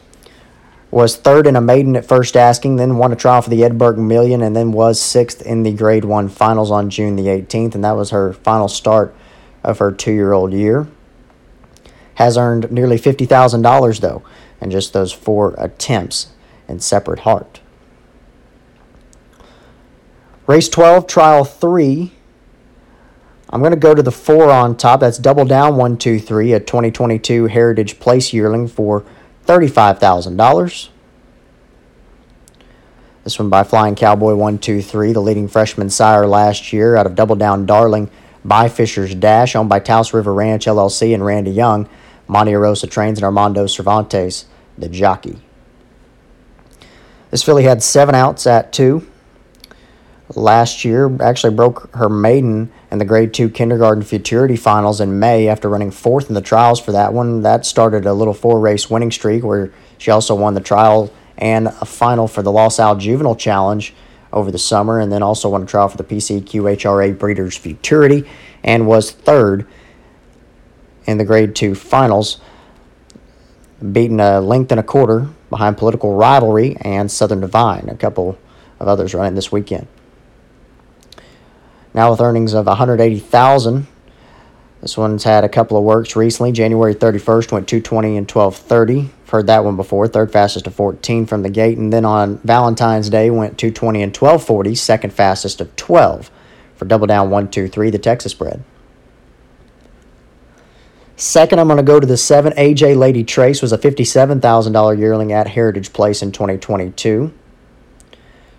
was 0.91 1.17
third 1.17 1.47
in 1.47 1.57
a 1.57 1.61
maiden 1.61 1.97
at 1.97 2.07
first 2.07 2.37
asking, 2.37 2.77
then 2.77 2.97
won 2.97 3.13
a 3.13 3.17
trial 3.17 3.43
for 3.43 3.51
the 3.51 3.63
Ed 3.63 3.77
Burke 3.77 3.99
Million, 3.99 4.43
and 4.43 4.57
then 4.57 4.73
was 4.73 5.01
sixth 5.01 5.43
in 5.43 5.63
the 5.63 5.73
Grade 5.73 6.05
1 6.05 6.29
finals 6.29 6.71
on 6.71 6.89
June 6.89 7.17
the 7.17 7.27
18th. 7.27 7.75
And 7.75 7.85
that 7.85 7.93
was 7.93 8.11
her 8.11 8.33
final 8.33 8.69
start 8.69 9.15
of 9.63 9.79
her 9.79 9.93
two 9.93 10.13
year 10.13 10.33
old 10.33 10.53
year 10.53 10.89
has 12.19 12.37
earned 12.37 12.73
nearly 12.73 12.99
$50,000, 12.99 14.01
though, 14.01 14.23
in 14.61 14.73
just 14.73 14.93
those 14.93 15.13
four 15.13 15.55
attempts 15.57 16.33
in 16.67 16.81
separate 16.81 17.21
heart. 17.21 17.61
Race 20.49 20.71
12, 20.71 21.07
trial 21.07 21.45
3. 21.45 22.11
I'm 23.51 23.61
going 23.61 23.73
to 23.73 23.77
go 23.77 23.95
to 23.95 24.03
the 24.03 24.11
4 24.11 24.51
on 24.51 24.79
top. 24.79 25.01
That's 25.01 25.19
double 25.19 25.45
down 25.45 25.73
123, 25.73 26.55
a 26.55 26.59
2022 26.59 27.49
Heritage 27.49 28.01
Place 28.01 28.33
yearling 28.33 28.67
for 28.67 29.05
$35,000. 29.47 30.89
This 33.25 33.39
one 33.39 33.51
by 33.51 33.63
Flying 33.63 33.95
Cowboy 33.95 34.37
123, 34.37 35.13
the 35.13 35.21
leading 35.21 35.49
freshman 35.49 35.91
sire 35.91 36.27
last 36.27 36.73
year 36.73 36.97
out 36.97 37.05
of 37.05 37.15
Double 37.15 37.37
Down 37.37 37.67
Darling 37.67 38.11
by 38.43 38.71
Fisher's 38.71 39.15
Dash, 39.15 39.55
owned 39.55 39.69
by 39.69 39.81
Taos 39.81 40.15
River 40.15 40.33
Ranch 40.33 40.65
LLC 40.65 41.13
and 41.13 41.27
Randy 41.27 41.51
Young. 41.51 41.87
Monte 42.27 42.55
Rosa 42.55 42.87
trains 42.87 43.19
and 43.19 43.25
Armando 43.27 43.67
Cervantes, 43.67 44.47
the 44.79 44.89
jockey. 44.89 45.43
This 47.31 47.43
filly 47.43 47.65
had 47.65 47.83
seven 47.83 48.15
outs 48.15 48.47
at 48.47 48.73
two. 48.73 49.07
Last 50.35 50.85
year, 50.85 51.11
actually 51.23 51.55
broke 51.55 51.95
her 51.95 52.11
maiden 52.11 52.71
in 52.91 52.99
the 52.99 53.07
Grade 53.07 53.33
2 53.33 53.49
Kindergarten 53.49 54.03
Futurity 54.03 54.57
Finals 54.57 55.01
in 55.01 55.19
May 55.19 55.49
after 55.49 55.71
running 55.71 55.91
fourth 55.91 56.29
in 56.29 56.35
the 56.35 56.43
trials 56.43 56.79
for 56.81 56.93
that 56.93 57.15
one. 57.15 57.41
That 57.43 57.65
started 57.65 58.05
a 58.05 58.13
little 58.13 58.35
four 58.35 58.61
race 58.61 58.91
winning 58.91 59.11
streak 59.11 59.43
where 59.43 59.73
she 59.97 60.11
also 60.11 60.35
won 60.35 60.53
the 60.53 60.61
trial 60.61 61.11
and 61.39 61.69
a 61.69 61.87
final 61.87 62.29
for 62.29 62.43
the 62.43 62.53
Los 62.53 62.79
Al 62.79 62.97
Juvenile 62.97 63.37
Challenge 63.37 63.95
over 64.31 64.51
the 64.51 64.59
summer, 64.59 65.01
and 65.01 65.11
then 65.11 65.23
also 65.23 65.49
won 65.49 65.63
a 65.63 65.67
trial 65.67 65.89
for 65.89 65.97
the 65.97 66.05
PCQHRA 66.05 67.19
Breeders' 67.19 67.57
Futurity 67.57 68.29
and 68.63 68.87
was 68.87 69.11
third 69.11 69.67
in 71.07 71.17
the 71.17 71.25
Grade 71.25 71.55
2 71.55 71.75
finals, 71.75 72.39
beating 73.93 74.21
a 74.21 74.43
length 74.43 74.71
and 74.73 74.79
a 74.79 74.83
quarter 74.83 75.29
behind 75.49 75.79
Political 75.79 76.15
Rivalry 76.15 76.77
and 76.83 77.11
Southern 77.11 77.41
Divine, 77.41 77.89
a 77.89 77.97
couple 77.97 78.39
of 78.79 78.89
others 78.89 79.15
running 79.15 79.35
this 79.35 79.51
weekend. 79.51 79.87
Now 81.99 82.13
with 82.13 82.21
earnings 82.21 82.55
of 82.55 82.67
180,000, 82.67 83.89
this 84.81 84.97
one's 84.97 85.25
had 85.25 85.43
a 85.43 85.49
couple 85.49 85.77
of 85.77 85.83
works 85.83 86.15
recently. 86.15 86.53
January 86.53 86.95
31st 86.95 87.51
went 87.51 87.67
220 87.67 88.17
and 88.17 88.31
1230. 88.31 89.11
Heard 89.33 89.49
that 89.49 89.65
one 89.65 89.75
before. 89.75 90.07
Third 90.07 90.31
fastest 90.31 90.67
to 90.67 90.71
14 90.71 91.27
from 91.27 91.43
the 91.43 91.51
gate. 91.51 91.77
And 91.77 91.93
then 91.93 92.05
on 92.05 92.39
Valentine's 92.45 93.11
Day 93.11 93.31
went 93.31 93.59
220 93.59 94.01
and 94.01 94.17
1240. 94.17 94.77
Second 94.77 95.13
fastest 95.13 95.61
of 95.61 95.75
12 95.75 96.31
for 96.77 96.85
double 96.85 97.09
down 97.09 97.31
123, 97.31 97.91
the 97.91 97.99
Texas 97.99 98.31
spread. 98.31 98.63
Second, 101.17 101.59
I'm 101.59 101.67
going 101.67 101.79
to 101.79 101.83
go 101.83 101.99
to 101.99 102.07
the 102.07 102.17
7 102.17 102.53
AJ 102.53 102.97
Lady 102.97 103.25
Trace 103.25 103.61
was 103.61 103.73
a 103.73 103.79
$57,000 103.79 104.99
yearling 105.01 105.33
at 105.33 105.49
Heritage 105.49 105.93
Place 105.93 106.23
in 106.23 106.31
2022. 106.31 107.33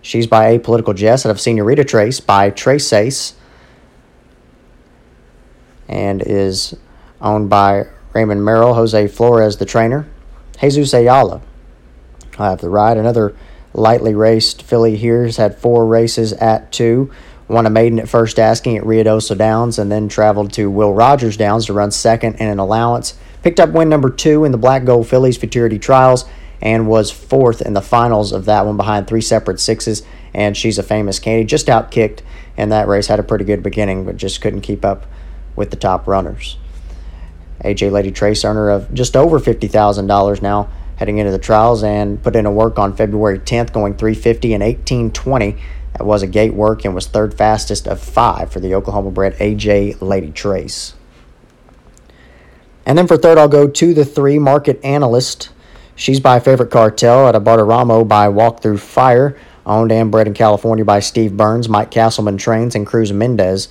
She's 0.02 0.28
by 0.28 0.58
Apolitical 0.58 0.96
Jess 0.96 1.26
out 1.26 1.30
of 1.30 1.40
Senorita 1.40 1.84
Trace 1.84 2.20
by 2.20 2.50
Trace 2.50 2.94
Ace 2.94 3.34
and 5.88 6.22
is 6.22 6.76
owned 7.20 7.50
by 7.50 7.88
Raymond 8.14 8.46
Merrill, 8.46 8.76
Jose 8.76 9.08
Flores, 9.08 9.58
the 9.58 9.66
trainer. 9.66 10.08
Jesus 10.60 10.94
Ayala. 10.94 11.42
I 12.38 12.50
have 12.50 12.62
the 12.62 12.70
ride. 12.70 12.98
Another 12.98 13.36
lightly 13.74 14.16
raced 14.16 14.62
filly 14.62 14.96
here 14.96 15.26
has 15.26 15.38
had 15.38 15.58
four 15.58 15.86
races 15.86 16.34
at 16.34 16.72
two. 16.72 17.12
Won 17.48 17.66
a 17.66 17.70
maiden 17.70 18.00
at 18.00 18.08
first 18.08 18.38
asking 18.38 18.78
at 18.78 18.84
Ruidoso 18.84 19.38
Downs 19.38 19.80
and 19.80 19.92
then 19.92 20.08
traveled 20.08 20.54
to 20.54 20.70
Will 20.70 20.94
Rogers 20.94 21.36
Downs 21.36 21.66
to 21.66 21.74
run 21.74 21.92
second 21.92 22.36
in 22.36 22.48
an 22.48 22.60
allowance. 22.60 23.16
Picked 23.42 23.60
up 23.60 23.72
win 23.72 23.90
number 23.90 24.10
two 24.10 24.46
in 24.46 24.52
the 24.52 24.58
Black 24.58 24.86
Gold 24.86 25.08
Fillies 25.08 25.38
Futurity 25.38 25.80
Trials 25.80 26.26
and 26.62 26.88
was 26.88 27.12
fourth 27.12 27.62
in 27.62 27.74
the 27.74 27.82
finals 27.82 28.32
of 28.32 28.46
that 28.46 28.66
one 28.66 28.78
behind 28.78 29.08
three 29.08 29.22
separate 29.22 29.60
sixes. 29.60 30.04
And 30.34 30.56
she's 30.56 30.78
a 30.78 30.84
famous 30.84 31.20
candy. 31.20 31.46
Just 31.46 31.68
outkicked 31.68 32.22
in 32.58 32.70
that 32.70 32.88
race. 32.88 33.08
Had 33.08 33.20
a 33.20 33.24
pretty 33.24 33.46
good 33.46 33.64
beginning, 33.64 34.06
but 34.06 34.18
just 34.18 34.42
couldn't 34.42 34.62
keep 34.62 34.86
up 34.86 35.06
with 35.56 35.72
the 35.72 35.78
top 35.78 36.08
runners. 36.08 36.58
AJ 37.64 37.92
Lady 37.92 38.12
Trace 38.12 38.46
earner 38.46 38.70
of 38.70 38.94
just 38.94 39.16
over 39.16 39.40
$50,000 39.40 40.42
now 40.42 40.70
heading 40.98 41.18
into 41.18 41.32
the 41.32 41.40
trials 41.40 41.84
and 41.84 42.22
put 42.22 42.36
in 42.36 42.46
a 42.46 42.52
work 42.52 42.78
on 42.78 42.96
February 42.96 43.40
10th 43.40 43.72
going 43.72 43.96
350 43.96 44.54
and 44.54 44.62
1820 44.62 45.58
that 45.94 46.06
was 46.06 46.24
a 46.24 46.28
gate 46.28 46.54
work 46.54 46.86
and 46.86 46.96
was 46.96 47.08
third 47.08 47.34
fastest 47.34 47.88
of 47.88 48.00
five 48.00 48.52
for 48.52 48.60
the 48.60 48.74
Oklahoma 48.74 49.12
bred 49.12 49.34
AJ 49.36 50.02
Lady 50.02 50.32
Trace. 50.32 50.94
And 52.86 52.98
then 52.98 53.08
for 53.08 53.18
third, 53.18 53.38
I'll 53.38 53.50
go 53.50 53.68
to 53.68 53.94
the 53.94 54.06
three 54.06 54.40
market 54.40 54.80
analyst. 54.84 55.50
She's 56.00 56.22
by 56.22 56.40
Favorite 56.40 56.72
Cartel 56.72 57.28
at 57.28 57.36
a 57.36 57.42
Barteramo 57.42 58.08
by 58.08 58.30
Walk 58.30 58.62
Through 58.62 58.78
Fire, 58.78 59.38
owned 59.66 59.92
and 59.92 60.10
bred 60.10 60.28
in 60.28 60.34
California 60.34 60.86
by 60.86 61.02
Steve 61.02 61.36
Burns, 61.36 61.68
Mike 61.68 61.92
Castleman 61.92 62.38
Trains, 62.38 62.74
and 62.74 62.88
Cruz 62.88 63.12
Mendez 63.12 63.68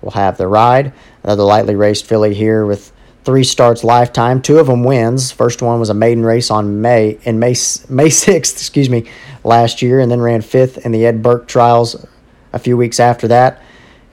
will 0.00 0.12
have 0.12 0.36
the 0.36 0.46
ride. 0.46 0.92
Another 1.24 1.42
lightly 1.42 1.74
raced 1.74 2.06
filly 2.06 2.32
here 2.32 2.64
with 2.64 2.92
three 3.24 3.42
starts 3.42 3.82
lifetime. 3.82 4.40
Two 4.40 4.58
of 4.58 4.68
them 4.68 4.84
wins. 4.84 5.32
First 5.32 5.62
one 5.62 5.80
was 5.80 5.90
a 5.90 5.94
maiden 5.94 6.24
race 6.24 6.48
on 6.48 6.80
May 6.80 7.18
in 7.24 7.40
May 7.40 7.56
May 7.88 8.08
sixth, 8.08 8.56
excuse 8.56 8.88
me, 8.88 9.10
last 9.42 9.82
year, 9.82 9.98
and 9.98 10.12
then 10.12 10.20
ran 10.20 10.42
fifth 10.42 10.86
in 10.86 10.92
the 10.92 11.04
Ed 11.04 11.24
Burke 11.24 11.48
trials 11.48 12.06
a 12.52 12.60
few 12.60 12.76
weeks 12.76 13.00
after 13.00 13.26
that, 13.26 13.60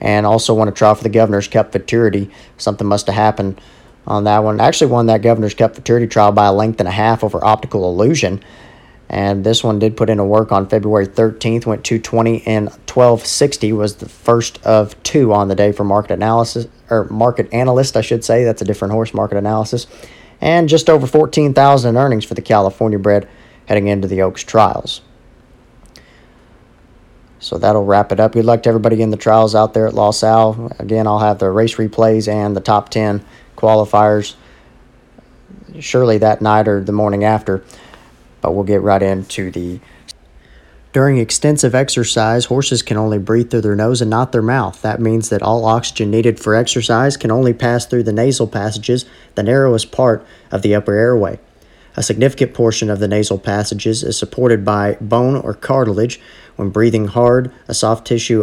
and 0.00 0.26
also 0.26 0.52
won 0.52 0.66
a 0.66 0.72
trial 0.72 0.96
for 0.96 1.04
the 1.04 1.08
Governor's 1.08 1.46
Cup 1.46 1.70
Futurity. 1.70 2.28
Something 2.56 2.88
must 2.88 3.06
have 3.06 3.14
happened 3.14 3.60
on 4.06 4.24
that 4.24 4.40
one. 4.40 4.60
Actually, 4.60 4.90
won 4.90 5.06
that 5.06 5.22
Governor's 5.22 5.54
Cup 5.54 5.74
Futurity 5.74 6.06
trial 6.06 6.32
by 6.32 6.46
a 6.46 6.52
length 6.52 6.80
and 6.80 6.88
a 6.88 6.92
half 6.92 7.22
over 7.22 7.44
Optical 7.44 7.88
Illusion. 7.88 8.42
And 9.08 9.44
this 9.44 9.62
one 9.62 9.78
did 9.78 9.96
put 9.96 10.08
in 10.08 10.18
a 10.18 10.24
work 10.24 10.52
on 10.52 10.68
February 10.68 11.06
13th, 11.06 11.66
went 11.66 11.84
220 11.84 12.46
and 12.46 12.68
1260, 12.68 13.72
was 13.72 13.96
the 13.96 14.08
first 14.08 14.64
of 14.64 15.00
two 15.02 15.34
on 15.34 15.48
the 15.48 15.54
day 15.54 15.70
for 15.70 15.84
market 15.84 16.14
analysis, 16.14 16.66
or 16.88 17.04
market 17.10 17.52
analyst, 17.52 17.96
I 17.96 18.00
should 18.00 18.24
say. 18.24 18.42
That's 18.44 18.62
a 18.62 18.64
different 18.64 18.92
horse, 18.92 19.12
market 19.12 19.36
analysis. 19.36 19.86
And 20.40 20.68
just 20.68 20.88
over 20.88 21.06
14,000 21.06 21.90
in 21.90 21.96
earnings 22.00 22.24
for 22.24 22.32
the 22.34 22.42
California 22.42 22.98
bred 22.98 23.28
heading 23.66 23.88
into 23.88 24.08
the 24.08 24.22
Oaks 24.22 24.42
trials. 24.42 25.02
So 27.38 27.58
that'll 27.58 27.84
wrap 27.84 28.12
it 28.12 28.20
up. 28.20 28.32
Good 28.32 28.44
luck 28.44 28.62
to 28.62 28.68
everybody 28.68 29.02
in 29.02 29.10
the 29.10 29.16
trials 29.16 29.54
out 29.54 29.74
there 29.74 29.86
at 29.86 29.94
Los 29.94 30.22
Al. 30.22 30.72
Again, 30.78 31.06
I'll 31.06 31.18
have 31.18 31.38
the 31.38 31.50
race 31.50 31.74
replays 31.74 32.28
and 32.28 32.56
the 32.56 32.60
top 32.60 32.88
10 32.88 33.22
qualifiers 33.62 34.34
surely 35.80 36.18
that 36.18 36.42
night 36.42 36.68
or 36.68 36.82
the 36.82 36.92
morning 36.92 37.24
after. 37.24 37.64
But 38.40 38.54
we'll 38.54 38.64
get 38.64 38.82
right 38.82 39.02
into 39.02 39.50
the. 39.50 39.80
During 40.92 41.16
extensive 41.16 41.74
exercise, 41.74 42.46
horses 42.46 42.82
can 42.82 42.98
only 42.98 43.18
breathe 43.18 43.50
through 43.50 43.62
their 43.62 43.76
nose 43.76 44.02
and 44.02 44.10
not 44.10 44.32
their 44.32 44.42
mouth. 44.42 44.82
That 44.82 45.00
means 45.00 45.30
that 45.30 45.42
all 45.42 45.64
oxygen 45.64 46.10
needed 46.10 46.38
for 46.38 46.54
exercise 46.54 47.16
can 47.16 47.30
only 47.30 47.54
pass 47.54 47.86
through 47.86 48.02
the 48.02 48.12
nasal 48.12 48.46
passages, 48.46 49.06
the 49.34 49.42
narrowest 49.42 49.90
part 49.90 50.26
of 50.50 50.60
the 50.60 50.74
upper 50.74 50.92
airway. 50.92 51.38
A 51.96 52.02
significant 52.02 52.52
portion 52.52 52.90
of 52.90 52.98
the 52.98 53.08
nasal 53.08 53.38
passages 53.38 54.02
is 54.02 54.18
supported 54.18 54.66
by 54.66 54.98
bone 55.00 55.36
or 55.36 55.54
cartilage. 55.54 56.20
When 56.56 56.68
breathing 56.68 57.06
hard, 57.06 57.50
a 57.68 57.74
soft 57.74 58.06
tissue 58.06 58.42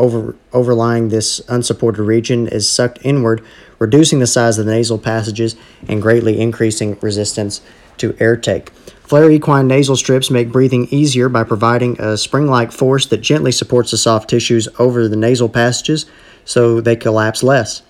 over, 0.00 0.34
overlying 0.52 1.08
this 1.08 1.40
unsupported 1.48 2.00
region 2.00 2.48
is 2.48 2.68
sucked 2.68 2.98
inward, 3.02 3.44
reducing 3.78 4.18
the 4.18 4.26
size 4.26 4.58
of 4.58 4.66
the 4.66 4.72
nasal 4.72 4.98
passages 4.98 5.54
and 5.86 6.02
greatly 6.02 6.40
increasing 6.40 6.98
resistance 7.00 7.60
to 7.98 8.16
air 8.18 8.36
take. 8.36 8.70
Flair 9.02 9.30
equine 9.30 9.68
nasal 9.68 9.96
strips 9.96 10.30
make 10.30 10.50
breathing 10.50 10.88
easier 10.90 11.28
by 11.28 11.44
providing 11.44 12.00
a 12.00 12.16
spring 12.16 12.46
like 12.46 12.72
force 12.72 13.06
that 13.06 13.18
gently 13.18 13.52
supports 13.52 13.90
the 13.90 13.98
soft 13.98 14.30
tissues 14.30 14.68
over 14.78 15.06
the 15.06 15.16
nasal 15.16 15.48
passages 15.48 16.06
so 16.44 16.80
they 16.80 16.96
collapse 16.96 17.42
less. 17.42 17.82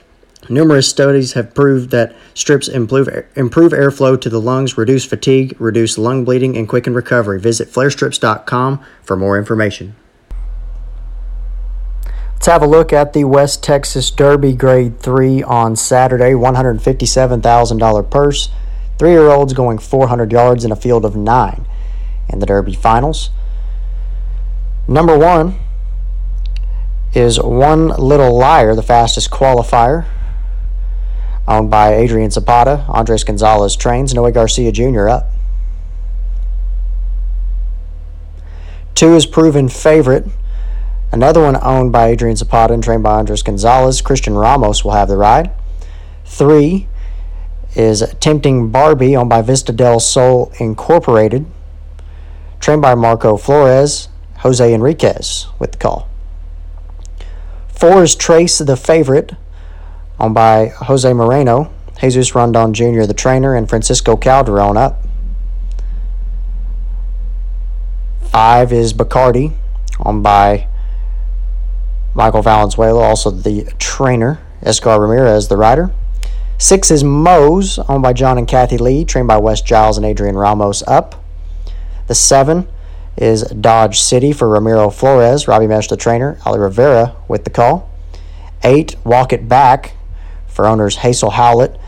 Numerous 0.49 0.89
studies 0.89 1.35
have 1.35 1.55
proved 1.55 1.91
that 1.91 2.17
strips 2.35 2.67
improve, 2.67 3.09
improve 3.37 3.73
airflow 3.73 4.21
to 4.21 4.29
the 4.29 4.41
lungs, 4.41 4.79
reduce 4.79 5.05
fatigue, 5.05 5.55
reduce 5.61 5.99
lung 5.99 6.25
bleeding, 6.25 6.57
and 6.57 6.69
quicken 6.69 6.95
recovery. 6.95 7.39
Visit 7.39 7.69
flairstrips.com 7.69 8.83
for 9.03 9.17
more 9.17 9.39
information. 9.39 9.95
Let's 12.41 12.47
have 12.47 12.63
a 12.63 12.67
look 12.67 12.91
at 12.91 13.13
the 13.13 13.25
West 13.25 13.63
Texas 13.63 14.11
Derby 14.11 14.55
Grade 14.55 14.99
3 14.99 15.43
on 15.43 15.77
Saturday. 15.77 16.33
$157,000 16.33 18.11
purse. 18.11 18.49
Three 18.99 19.11
year 19.11 19.29
olds 19.29 19.53
going 19.53 19.77
400 19.77 20.33
yards 20.33 20.65
in 20.65 20.73
a 20.73 20.77
field 20.77 21.05
of 21.05 21.15
nine 21.15 21.67
in 22.31 22.39
the 22.39 22.47
Derby 22.47 22.73
finals. 22.73 23.29
Number 24.89 25.19
one 25.19 25.59
is 27.13 27.39
One 27.39 27.89
Little 27.89 28.35
Liar, 28.35 28.75
the 28.75 28.83
fastest 28.83 29.31
qualifier, 29.31 30.07
owned 31.47 31.71
by 31.71 31.93
Adrian 31.93 32.31
Zapata. 32.31 32.87
Andres 32.89 33.23
Gonzalez 33.23 33.77
trains. 33.77 34.15
Noe 34.15 34.31
Garcia 34.31 34.73
Jr. 34.73 35.11
up. 35.11 35.27
Two 38.95 39.15
is 39.15 39.27
Proven 39.27 39.69
Favorite. 39.69 40.25
Another 41.13 41.43
one 41.43 41.59
owned 41.63 41.91
by 41.91 42.09
Adrian 42.09 42.37
Zapata 42.37 42.73
and 42.73 42.83
trained 42.83 43.03
by 43.03 43.19
Andres 43.19 43.43
Gonzalez. 43.43 44.01
Christian 44.01 44.35
Ramos 44.35 44.85
will 44.85 44.93
have 44.93 45.09
the 45.09 45.17
ride. 45.17 45.51
Three 46.25 46.87
is 47.75 48.05
Tempting 48.21 48.71
Barbie, 48.71 49.17
owned 49.17 49.29
by 49.29 49.43
Vista 49.43 49.73
del 49.73 49.99
Sol 49.99 50.53
Incorporated, 50.59 51.47
trained 52.61 52.83
by 52.83 52.95
Marco 52.95 53.37
Flores, 53.37 54.09
Jose 54.39 54.73
Enriquez 54.73 55.47
with 55.59 55.73
the 55.73 55.79
call. 55.79 56.09
Four 57.69 58.05
is 58.05 58.15
Trace 58.15 58.59
the 58.59 58.77
Favorite, 58.77 59.33
owned 60.21 60.35
by 60.35 60.69
Jose 60.69 61.13
Moreno, 61.13 61.73
Jesus 62.01 62.35
Rondon 62.35 62.73
Jr., 62.73 63.03
the 63.03 63.15
trainer, 63.15 63.55
and 63.55 63.69
Francisco 63.69 64.17
Calderon 64.17 64.77
up. 64.77 65.03
Five 68.23 68.73
is 68.73 68.93
Bacardi, 68.95 69.53
owned 69.99 70.23
by 70.23 70.69
Michael 72.15 72.43
Valenzuela, 72.43 73.03
also 73.03 73.31
the 73.31 73.65
trainer, 73.79 74.41
Escar 74.63 74.99
Ramirez, 75.01 75.49
the 75.49 75.57
rider. 75.57 75.93
Six 76.59 76.91
is 76.91 77.03
Mose, 77.03 77.79
owned 77.89 78.03
by 78.03 78.13
John 78.13 78.37
and 78.37 78.47
Kathy 78.47 78.77
Lee, 78.77 79.05
trained 79.05 79.29
by 79.29 79.39
Wes 79.39 79.63
Giles 79.63 79.97
and 79.97 80.05
Adrian 80.05 80.37
Ramos 80.37 80.83
up. 80.87 81.25
The 82.07 82.15
seven 82.15 82.69
is 83.17 83.45
Dodge 83.45 84.01
City 84.01 84.33
for 84.33 84.49
Ramiro 84.49 84.91
Flores, 84.91 85.49
Robbie 85.49 85.67
Mesh, 85.67 85.89
the 85.89 85.97
trainer, 85.97 86.39
Ali 86.45 86.59
Rivera 86.59 87.17
with 87.29 87.45
the 87.45 87.51
call. 87.51 87.89
Eight, 88.63 88.97
Walk 89.05 89.33
It 89.33 89.49
Back 89.49 89.93
for 90.47 90.67
owners 90.67 90.97
Hazel 90.97 91.31
Howlett 91.31 91.79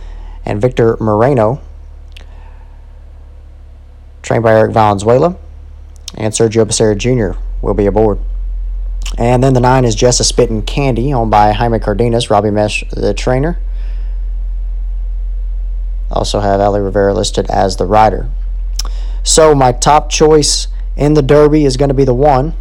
and 0.47 0.61
Victor 0.61 0.97
Moreno, 1.01 1.61
trained 4.23 4.43
by 4.43 4.53
Eric 4.53 4.73
Valenzuela. 4.73 5.37
And 6.15 6.33
Sergio 6.33 6.65
Becerra 6.65 6.97
Jr. 6.97 7.39
will 7.63 7.75
be 7.75 7.87
aboard. 7.87 8.19
And 9.19 9.43
then 9.43 9.53
the 9.53 9.61
nine 9.61 9.85
is 9.85 9.95
Jessa 9.95 10.25
Spittin' 10.25 10.63
Candy, 10.63 11.13
owned 11.13 11.31
by 11.31 11.53
Jaime 11.53 11.79
Cardenas, 11.79 12.31
Robbie 12.31 12.51
Mesh, 12.51 12.83
the 12.91 13.13
trainer. 13.13 13.59
Also 16.11 16.41
have 16.41 16.61
Ali 16.61 16.81
Rivera 16.81 17.15
listed 17.15 17.51
as 17.51 17.77
the 17.77 17.87
rider. 17.87 18.31
So 19.23 19.55
my 19.55 19.73
top 19.73 20.11
choice 20.11 20.69
in 20.97 21.15
the 21.15 21.23
Derby 21.23 21.65
is 21.65 21.77
going 21.77 21.89
to 21.89 21.95
be 21.95 22.05
the 22.05 22.15
one. 22.15 22.55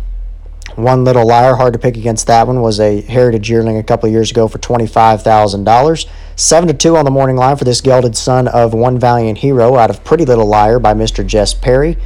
One 0.76 1.04
Little 1.04 1.28
Liar, 1.28 1.56
hard 1.56 1.74
to 1.74 1.80
pick 1.80 1.98
against 1.98 2.28
that 2.28 2.48
one, 2.48 2.62
was 2.62 2.80
a 2.80 3.02
heritage 3.02 3.50
yearling 3.50 3.78
a 3.78 3.84
couple 3.84 4.08
years 4.10 4.32
ago 4.32 4.48
for 4.48 4.58
$25,000. 4.58 6.10
7 6.36 6.68
to 6.68 6.74
2 6.74 6.96
on 6.96 7.04
the 7.04 7.12
morning 7.12 7.36
line 7.36 7.58
for 7.58 7.66
this 7.66 7.82
gelded 7.82 8.16
son 8.16 8.48
of 8.48 8.74
One 8.74 8.98
Valiant 8.98 9.40
Hero 9.40 9.76
out 9.76 9.90
of 9.90 10.04
Pretty 10.04 10.24
Little 10.24 10.48
Liar 10.48 10.80
by 10.80 10.94
Mr. 10.94 11.26
Jess 11.26 11.54
Perry. 11.54 11.98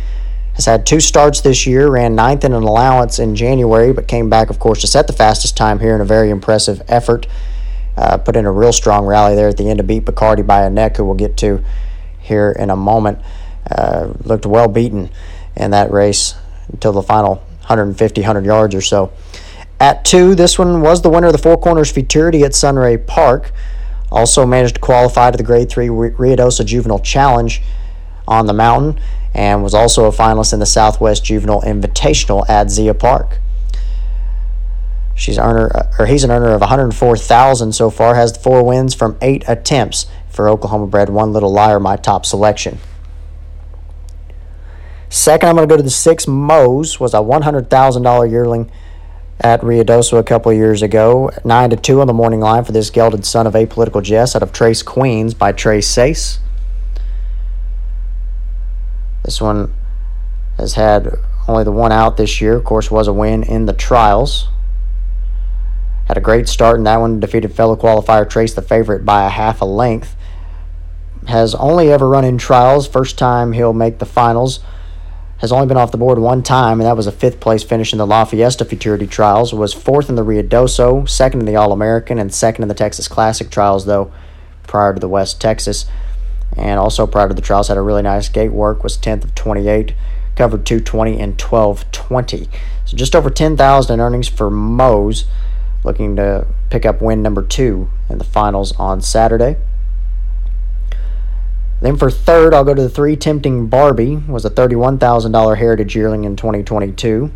Has 0.56 0.66
had 0.66 0.86
two 0.86 1.02
starts 1.02 1.42
this 1.42 1.68
year, 1.68 1.90
ran 1.90 2.16
ninth 2.16 2.46
in 2.46 2.54
an 2.54 2.64
allowance 2.64 3.20
in 3.20 3.36
January, 3.36 3.92
but 3.92 4.08
came 4.08 4.30
back, 4.30 4.50
of 4.50 4.58
course, 4.58 4.80
to 4.82 4.88
set 4.88 5.06
the 5.06 5.14
fastest 5.14 5.58
time 5.58 5.80
here 5.80 5.94
in 5.94 6.00
a 6.00 6.06
very 6.06 6.30
impressive 6.30 6.82
effort. 6.88 7.28
Uh, 7.98 8.18
put 8.18 8.38
in 8.38 8.46
a 8.46 8.52
real 8.52 8.72
strong 8.72 9.06
rally 9.06 9.36
there 9.36 9.50
at 9.50 9.58
the 9.58 9.70
end 9.70 9.80
to 9.80 9.84
beat 9.84 10.06
Bacardi 10.06 10.48
by 10.48 10.64
a 10.64 10.70
neck, 10.70 10.96
who 10.96 11.04
we'll 11.04 11.16
get 11.16 11.36
to 11.38 11.62
here 12.20 12.56
in 12.58 12.70
a 12.70 12.76
moment. 12.76 13.20
Uh, 13.70 14.14
looked 14.24 14.46
well 14.46 14.70
beaten 14.70 15.10
in 15.58 15.72
that 15.72 15.92
race 15.92 16.36
until 16.72 16.94
the 16.94 17.02
final 17.02 17.36
150, 17.60 18.22
100 18.22 18.46
yards 18.46 18.74
or 18.74 18.82
so. 18.82 19.12
At 19.78 20.06
two, 20.06 20.36
this 20.36 20.58
one 20.58 20.80
was 20.80 21.02
the 21.02 21.10
winner 21.10 21.28
of 21.28 21.34
the 21.34 21.40
Four 21.40 21.58
Corners 21.58 21.92
Futurity 21.92 22.44
at 22.44 22.56
Sunray 22.56 22.96
Park. 22.96 23.52
Also 24.10 24.46
managed 24.46 24.76
to 24.76 24.82
qualify 24.82 25.32
to 25.32 25.38
the 25.38 25.44
Grade 25.44 25.70
3 25.70 25.88
Ruidoso 25.88 26.66
Juvenile 26.66 27.00
Challenge 27.00 27.62
on 28.26 28.46
the 28.46 28.54
mountain 28.54 29.02
and 29.36 29.62
was 29.62 29.74
also 29.74 30.06
a 30.06 30.12
finalist 30.12 30.54
in 30.54 30.60
the 30.60 30.66
Southwest 30.66 31.26
Juvenile 31.26 31.62
Invitational 31.62 32.48
at 32.50 32.72
Zia 32.72 32.94
Park. 32.94 33.40
She's 35.14 35.38
earner, 35.38 35.76
uh, 35.76 35.92
or 36.00 36.06
he's 36.06 36.24
an 36.24 36.32
earner 36.32 36.54
of 36.54 36.62
104,000 36.62 37.74
so 37.74 37.90
far. 37.90 38.16
Has 38.16 38.36
four 38.36 38.64
wins 38.64 38.94
from 38.94 39.18
eight 39.22 39.44
attempts 39.48 40.08
for 40.30 40.48
Oklahoma 40.48 40.88
bred 40.88 41.10
One 41.10 41.34
Little 41.34 41.52
Liar, 41.52 41.80
my 41.80 41.98
top 41.98 42.26
selection. 42.26 42.80
Second, 45.10 45.50
I'm 45.50 45.56
going 45.56 45.68
to 45.68 45.72
go 45.72 45.78
to 45.78 45.84
the 45.84 45.90
six 45.90 46.28
Moes. 46.28 47.00
Was 47.00 47.14
a 47.14 47.18
$100,000 47.18 48.32
yearling 48.32 48.72
at 49.42 49.62
Ruidoso 49.62 50.18
a 50.18 50.24
couple 50.24 50.52
years 50.54 50.82
ago. 50.82 51.30
Nine 51.44 51.70
to 51.72 51.76
two 51.76 52.00
on 52.00 52.08
the 52.08 52.14
morning 52.14 52.40
line 52.40 52.64
for 52.64 52.72
this 52.72 52.90
gelded 52.90 53.26
son 53.26 53.48
of 53.48 53.54
apolitical 53.54 54.02
Jess 54.02 54.34
out 54.34 54.44
of 54.44 54.54
Trace 54.54 54.82
Queens 54.82 55.34
by 55.34 55.52
Tres 55.52 55.88
Seis. 55.88 56.40
This 59.26 59.42
one 59.42 59.74
has 60.58 60.76
had 60.76 61.18
only 61.48 61.64
the 61.64 61.72
one 61.72 61.92
out 61.92 62.16
this 62.16 62.40
year. 62.40 62.56
Of 62.56 62.64
course, 62.64 62.92
was 62.92 63.08
a 63.08 63.14
win 63.14 63.42
in 63.42 63.66
the 63.66 63.74
trials. 63.74 64.50
Had 66.08 66.18
a 66.18 66.22
great 66.22 66.48
start 66.48 66.78
in 66.78 66.84
that 66.84 66.98
one. 66.98 67.20
Defeated 67.20 67.52
fellow 67.52 67.76
qualifier 67.76 68.30
Trace 68.30 68.54
the 68.54 68.62
favorite 68.62 69.04
by 69.04 69.26
a 69.26 69.30
half 69.30 69.62
a 69.62 69.66
length. 69.66 70.16
Has 71.28 71.56
only 71.56 71.92
ever 71.92 72.08
run 72.08 72.24
in 72.24 72.38
trials. 72.38 72.88
First 72.88 73.18
time 73.18 73.54
he'll 73.54 73.74
make 73.74 73.98
the 73.98 74.06
finals. 74.06 74.60
Has 75.40 75.52
only 75.52 75.66
been 75.66 75.76
off 75.76 75.92
the 75.92 75.98
board 75.98 76.20
one 76.20 76.44
time, 76.44 76.80
and 76.80 76.88
that 76.88 76.96
was 76.96 77.08
a 77.08 77.12
fifth 77.12 77.40
place 77.40 77.64
finish 77.64 77.92
in 77.94 77.98
the 77.98 78.06
La 78.06 78.26
Fiesta 78.26 78.64
Futurity 78.64 79.08
Trials. 79.08 79.56
Was 79.56 79.74
fourth 79.74 80.08
in 80.08 80.16
the 80.16 80.24
Ruidoso, 80.24 81.10
second 81.10 81.40
in 81.40 81.46
the 81.48 81.56
All 81.56 81.72
American, 81.72 82.20
and 82.20 82.32
second 82.32 82.62
in 82.62 82.68
the 82.68 82.76
Texas 82.76 83.08
Classic 83.08 83.50
Trials, 83.50 83.86
though, 83.86 84.14
prior 84.68 84.94
to 84.94 85.00
the 85.00 85.10
West 85.10 85.42
Texas. 85.42 85.88
And 86.58 86.80
also 86.80 87.06
prior 87.06 87.28
to 87.28 87.34
the 87.34 87.42
trials, 87.42 87.68
had 87.68 87.78
a 87.78 87.82
really 87.82 88.02
nice 88.02 88.30
gate 88.30 88.52
work, 88.52 88.84
was 88.84 88.98
10th 88.98 89.24
of 89.24 89.36
28, 89.36 89.94
covered 90.36 90.66
220 90.66 91.20
and 91.20 91.40
1220. 91.40 92.50
So 92.86 92.98
just 92.98 93.16
over 93.16 93.30
10,000 93.30 93.94
in 93.94 94.00
earnings 94.00 94.28
for 94.28 94.50
Mose, 94.50 95.26
looking 95.84 96.16
to 96.16 96.48
pick 96.70 96.86
up 96.86 97.02
win 97.02 97.22
number 97.22 97.44
two 97.44 97.90
in 98.10 98.18
the 98.18 98.24
finals 98.24 98.74
on 98.78 99.02
Saturday. 99.02 99.58
Then 101.82 101.98
for 101.98 102.10
third, 102.10 102.54
I'll 102.54 102.64
go 102.64 102.74
to 102.74 102.82
the 102.82 102.90
three 102.90 103.16
Tempting 103.16 103.68
Barbie, 103.68 104.16
was 104.16 104.46
a 104.46 104.50
$31,000 104.50 105.58
Heritage 105.58 105.96
Yearling 105.96 106.24
in 106.24 106.36
2022. 106.36 107.32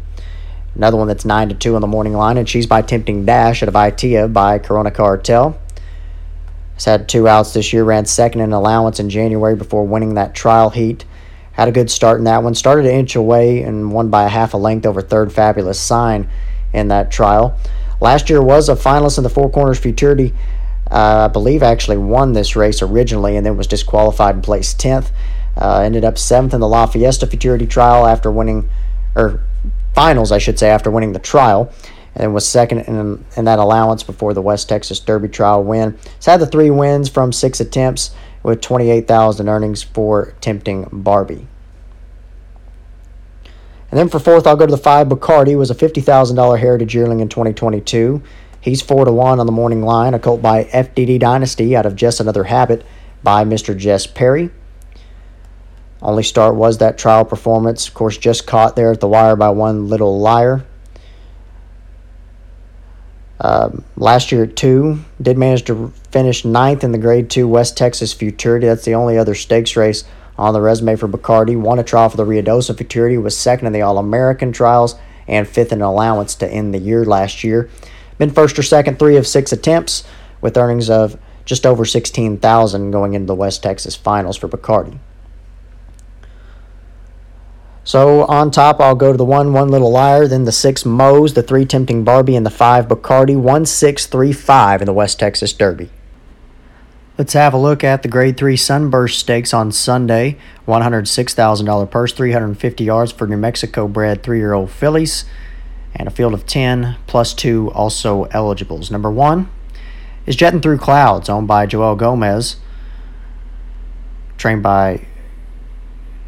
Another 0.75 0.97
one 0.97 1.07
that's 1.07 1.25
9 1.25 1.49
to 1.49 1.55
2 1.55 1.75
on 1.75 1.81
the 1.81 1.88
morning 1.88 2.13
line, 2.13 2.38
and 2.38 2.47
she's 2.47 2.65
by 2.65 2.81
Tempting 2.81 3.25
Dash 3.25 3.61
out 3.61 3.69
of 3.69 3.75
Itea 3.75 4.31
by 4.31 4.59
Corona 4.59 4.91
Cartel. 4.91 5.59
Has 6.79 6.86
had 6.86 7.09
two 7.09 7.27
outs 7.27 7.51
this 7.51 7.74
year, 7.74 7.83
ran 7.83 8.05
second 8.05 8.39
in 8.39 8.53
allowance 8.53 9.01
in 9.01 9.09
January 9.09 9.53
before 9.53 9.86
winning 9.86 10.13
that 10.13 10.33
trial 10.33 10.69
heat. 10.69 11.03
Had 11.51 11.67
a 11.67 11.74
good 11.74 11.91
start 11.91 12.19
in 12.19 12.24
that 12.24 12.41
one. 12.41 12.55
Started 12.55 12.86
an 12.86 12.93
inch 12.93 13.17
away 13.17 13.63
and 13.63 13.91
won 13.91 14.09
by 14.09 14.24
a 14.24 14.29
half 14.29 14.53
a 14.53 14.57
length 14.57 14.86
over 14.86 15.01
third 15.01 15.33
Fabulous 15.33 15.77
Sign 15.77 16.29
in 16.71 16.88
that 16.88 17.12
trial. 17.12 17.57
Last 18.00 18.29
year 18.29 18.41
was 18.41 18.69
a 18.69 18.75
finalist 18.75 19.17
in 19.17 19.25
the 19.25 19.29
Four 19.29 19.50
Corners 19.50 19.77
Futurity. 19.77 20.33
Uh, 20.89 21.25
I 21.25 21.27
believe 21.27 21.63
actually 21.63 21.98
won 21.98 22.31
this 22.31 22.55
race 22.55 22.81
originally 22.81 23.36
and 23.36 23.45
then 23.45 23.57
was 23.57 23.67
disqualified 23.67 24.36
and 24.36 24.43
placed 24.43 24.79
10th. 24.79 25.12
Uh, 25.57 25.81
ended 25.81 26.05
up 26.05 26.17
seventh 26.17 26.53
in 26.53 26.62
the 26.62 26.67
La 26.69 26.86
Fiesta 26.86 27.27
Futurity 27.27 27.67
trial 27.67 28.07
after 28.07 28.31
winning, 28.31 28.69
or 29.17 29.41
finals, 29.93 30.31
I 30.31 30.38
should 30.38 30.57
say, 30.57 30.69
after 30.69 30.89
winning 30.89 31.12
the 31.12 31.19
trial 31.19 31.74
and 32.19 32.33
was 32.33 32.47
second 32.47 32.79
in, 32.79 33.25
in 33.38 33.45
that 33.45 33.59
allowance 33.59 34.03
before 34.03 34.33
the 34.33 34.41
West 34.41 34.67
Texas 34.67 34.99
Derby 34.99 35.29
trial 35.29 35.63
win. 35.63 35.97
He's 36.17 36.25
had 36.25 36.41
the 36.41 36.45
three 36.45 36.69
wins 36.69 37.09
from 37.09 37.31
six 37.31 37.59
attempts 37.59 38.11
with 38.43 38.61
28,000 38.61 39.47
earnings 39.47 39.81
for 39.81 40.33
tempting 40.41 40.88
Barbie. 40.91 41.47
And 43.89 43.97
then 43.97 44.10
for 44.10 44.19
fourth, 44.19 44.45
I'll 44.45 44.55
go 44.55 44.67
to 44.67 44.71
the 44.71 44.77
five. 44.77 45.08
Bacardi 45.08 45.58
was 45.58 45.71
a 45.71 45.75
$50,000 45.75 46.60
Heritage 46.60 46.93
Yearling 46.93 47.21
in 47.21 47.29
2022. 47.29 48.21
He's 48.62 48.82
4 48.82 49.05
to 49.05 49.12
1 49.12 49.39
on 49.39 49.45
the 49.45 49.51
morning 49.51 49.82
line, 49.84 50.13
a 50.13 50.19
colt 50.19 50.41
by 50.41 50.65
FDD 50.65 51.19
Dynasty 51.19 51.75
out 51.75 51.86
of 51.86 51.95
Just 51.95 52.19
Another 52.19 52.43
Habit 52.43 52.86
by 53.23 53.45
Mr. 53.45 53.75
Jess 53.75 54.05
Perry. 54.05 54.51
Only 56.01 56.23
start 56.23 56.55
was 56.55 56.77
that 56.77 56.97
trial 56.97 57.25
performance. 57.25 57.88
Of 57.88 57.93
course, 57.93 58.17
just 58.17 58.45
caught 58.45 58.75
there 58.75 58.91
at 58.91 58.99
the 58.99 59.08
wire 59.08 59.36
by 59.36 59.49
one 59.49 59.88
little 59.88 60.19
liar. 60.19 60.65
Um, 63.41 63.86
last 63.95 64.32
year 64.32 64.45
two, 64.45 64.99
did 65.21 65.38
manage 65.38 65.63
to 65.65 65.93
finish 66.12 66.43
ninth 66.43 66.84
in 66.84 66.91
the 66.91 66.97
Grade 66.97 67.30
Two 67.30 67.47
West 67.47 67.78
Texas 67.78 68.12
Futurity. 68.12 68.67
That's 68.67 68.86
the 68.86 68.95
only 68.95 69.17
other 69.17 69.36
stakes 69.36 69.75
race 69.75 70.04
on 70.38 70.54
the 70.54 70.62
resume 70.62 70.95
for 70.97 71.08
Bacardi. 71.08 71.60
Won 71.60 71.80
a 71.80 71.84
trial 71.84 72.10
for 72.10 72.17
the 72.17 72.25
Ruidoso 72.25 72.75
Futurity, 72.75 73.17
was 73.17 73.38
second 73.38 73.67
in 73.67 73.73
the 73.73 73.82
All 73.82 73.97
American 73.97 74.52
trials, 74.52 74.95
and 75.28 75.47
fifth 75.47 75.71
in 75.71 75.82
allowance 75.82 76.36
to 76.36 76.52
end 76.52 76.73
the 76.73 76.80
year 76.80 77.06
last 77.06 77.43
year. 77.43 77.69
Been 78.17 78.32
first 78.32 78.60
or 78.60 78.63
second 78.63 78.99
three 78.99 79.15
of 79.15 79.25
six 79.25 79.54
attempts, 79.54 80.04
with 80.41 80.58
earnings 80.58 80.89
of 80.89 81.17
just 81.45 81.65
over 81.65 81.86
sixteen 81.86 82.38
thousand 82.38 82.91
going 82.91 83.13
into 83.13 83.28
the 83.28 83.36
West 83.36 83.63
Texas 83.63 83.95
Finals 83.95 84.36
for 84.36 84.49
Bacardi. 84.49 84.99
So 87.84 88.26
on 88.26 88.52
top, 88.52 88.80
I'll 88.80 88.96
go 88.96 89.12
to 89.12 89.18
the 89.18 89.26
one, 89.26 89.54
one 89.54 89.70
little 89.70 89.92
liar, 89.92 90.28
then 90.28 90.44
the 90.44 90.52
six 90.52 90.86
Moes, 90.86 91.34
the 91.34 91.42
three 91.42 91.65
tempting 91.65 92.04
Barbie, 92.04 92.36
and 92.36 92.46
the 92.46 92.52
five 92.52 92.88
Bacardi, 92.88 93.36
one, 93.39 93.65
six, 93.65 94.06
three, 94.06 94.34
five 94.34 94.82
in 94.82 94.86
the 94.86 94.94
West 94.94 95.20
Texas 95.20 95.54
Derby. 95.54 95.89
Let's 97.20 97.34
have 97.34 97.54
a 97.54 97.58
look 97.58 97.84
at 97.84 98.02
the 98.02 98.08
Grade 98.08 98.38
3 98.38 98.56
Sunburst 98.56 99.20
Stakes 99.20 99.54
on 99.54 99.74
Sunday. 99.74 100.38
$106,000 100.70 101.92
purse, 101.92 102.13
350 102.13 102.84
yards 102.86 103.12
for 103.12 103.28
New 103.28 103.36
Mexico 103.36 103.89
bred 103.89 104.24
three 104.24 104.38
year 104.38 104.54
old 104.54 104.72
fillies, 104.72 105.26
and 105.94 106.08
a 106.08 106.12
field 106.12 106.34
of 106.34 106.46
10 106.46 106.96
plus 107.08 107.34
two 107.34 107.72
also 107.72 108.24
eligibles. 108.32 108.89
Number 108.89 109.12
one 109.12 109.50
is 110.26 110.38
Jetting 110.38 110.62
Through 110.62 110.78
Clouds, 110.78 111.28
owned 111.28 111.46
by 111.46 111.65
Joel 111.65 111.98
Gomez, 111.98 112.56
trained 114.38 114.63
by 114.63 115.06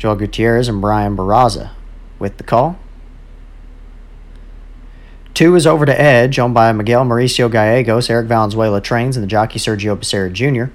Joel 0.01 0.15
Gutierrez 0.15 0.67
and 0.67 0.81
Brian 0.81 1.15
Barraza 1.15 1.73
with 2.17 2.37
the 2.37 2.43
call. 2.43 2.79
Two 5.35 5.53
is 5.53 5.67
over 5.67 5.85
to 5.85 6.01
Edge, 6.01 6.39
owned 6.39 6.55
by 6.55 6.71
Miguel 6.71 7.05
Mauricio 7.05 7.51
Gallegos, 7.51 8.09
Eric 8.09 8.25
Valenzuela 8.25 8.81
trains, 8.81 9.15
and 9.15 9.23
the 9.23 9.27
jockey 9.27 9.59
Sergio 9.59 9.95
Becerra 9.95 10.33
Jr. 10.33 10.73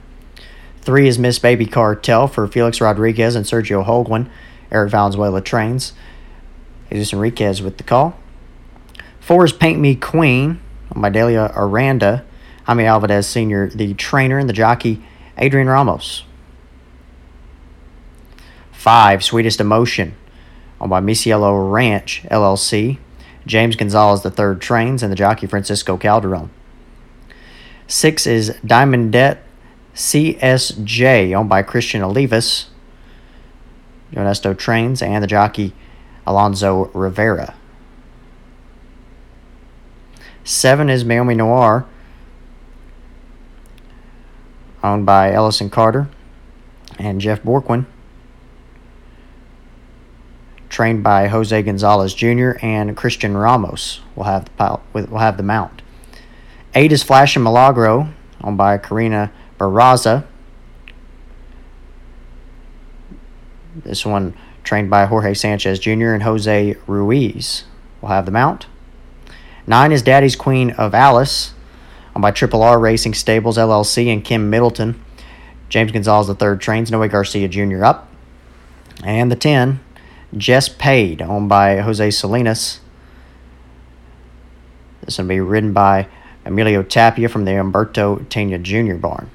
Three 0.81 1.09
is 1.09 1.19
Miss 1.19 1.41
Baby 1.41 1.67
Cartel 1.67 2.29
for 2.29 2.47
Felix 2.47 2.81
Rodriguez 2.81 3.35
and 3.35 3.45
Sergio 3.45 3.85
Holguin, 3.85 4.31
Eric 4.71 4.93
Valenzuela 4.93 5.41
trains. 5.41 5.93
Jesus 6.89 7.13
Enriquez 7.13 7.61
with 7.61 7.79
the 7.79 7.83
call. 7.83 8.17
Four 9.19 9.45
is 9.45 9.53
Paint 9.53 9.81
Me 9.81 9.97
Queen, 9.97 10.61
owned 10.95 11.03
by 11.03 11.11
Delia 11.11 11.53
Aranda, 11.57 12.25
Jaime 12.63 12.85
Alvarez 12.85 13.27
Sr., 13.27 13.71
the 13.71 13.93
trainer, 13.95 14.39
and 14.39 14.49
the 14.49 14.53
jockey 14.53 15.05
Adrian 15.37 15.67
Ramos. 15.67 16.23
Five, 18.87 19.25
Sweetest 19.25 19.61
Emotion, 19.61 20.15
owned 20.81 20.91
by 20.91 21.01
Misiello 21.01 21.73
Ranch 21.73 22.23
LLC. 22.31 22.99
James 23.45 23.75
Gonzalez 23.75 24.23
the 24.23 24.31
Third 24.31 24.61
trains 24.61 25.03
and 25.03 25.11
the 25.11 25.17
jockey 25.17 25.49
Francisco 25.49 25.97
Calderon. 25.97 26.51
Six 27.89 28.29
is 28.29 28.51
Diamondette 28.65 29.39
CSJ, 29.97 31.35
owned 31.35 31.49
by 31.49 31.65
Christian 31.65 32.01
Olivas. 32.01 32.67
Ernesto 34.17 34.55
trains 34.55 35.03
and 35.03 35.21
the 35.21 35.27
jockey 35.27 35.73
Alonso 36.25 36.85
Rivera. 36.95 37.57
Seven 40.45 40.89
is 40.89 41.03
Naomi 41.03 41.35
Noir, 41.35 41.87
owned 44.85 45.05
by 45.05 45.33
Ellison 45.33 45.71
Carter 45.71 46.09
and 47.01 47.21
Jeff 47.21 47.43
Borquin 47.43 47.87
trained 50.77 51.03
by 51.03 51.27
Jose 51.29 51.63
Gonzalez 51.63 52.13
Jr. 52.13 52.51
and 52.61 52.95
Christian 52.95 53.35
Ramos 53.35 54.01
will 54.15 54.25
have 54.25 54.45
the 54.59 54.79
will 54.93 55.21
have 55.21 55.39
the 55.39 55.43
mount. 55.43 55.81
Eight 56.75 56.93
is 56.93 57.03
Flash 57.03 57.35
and 57.35 57.43
Milagro, 57.43 58.11
owned 58.45 58.59
by 58.59 58.77
Karina 58.77 59.33
Barraza. 59.59 60.27
This 63.75 64.05
one 64.05 64.35
trained 64.65 64.91
by 64.91 65.07
Jorge 65.07 65.33
Sanchez 65.33 65.79
Jr. 65.79 66.13
and 66.13 66.25
Jose 66.25 66.77
Ruiz 66.87 67.65
will 68.03 68.11
have 68.11 68.27
the 68.27 68.31
mount. 68.31 68.67
Nine 69.67 69.93
is 69.93 70.03
Daddy's 70.03 70.37
Queen 70.37 70.73
of 70.73 70.95
Alice, 70.95 71.55
owned 72.15 72.21
by 72.21 72.33
Triple 72.33 72.63
R 72.63 72.79
Racing 72.79 73.15
Stables 73.15 73.57
LLC 73.57 74.13
and 74.13 74.23
Kim 74.23 74.51
Middleton. 74.51 75.03
James 75.71 75.91
Gonzalez 75.91 76.29
III 76.29 76.59
trains 76.59 76.91
Noe 76.91 77.09
Garcia 77.09 77.49
Jr. 77.49 77.83
up. 77.83 78.11
And 79.03 79.33
the 79.33 79.37
10 79.37 79.81
just 80.37 80.79
Paid, 80.79 81.23
owned 81.23 81.49
by 81.49 81.79
Jose 81.79 82.11
Salinas. 82.11 82.81
This 85.03 85.17
gonna 85.17 85.29
be 85.29 85.41
ridden 85.41 85.73
by 85.73 86.09
Emilio 86.45 86.83
Tapia 86.83 87.29
from 87.29 87.45
the 87.45 87.59
Umberto 87.59 88.17
Tena 88.29 88.61
Jr. 88.61 88.97
barn. 88.97 89.31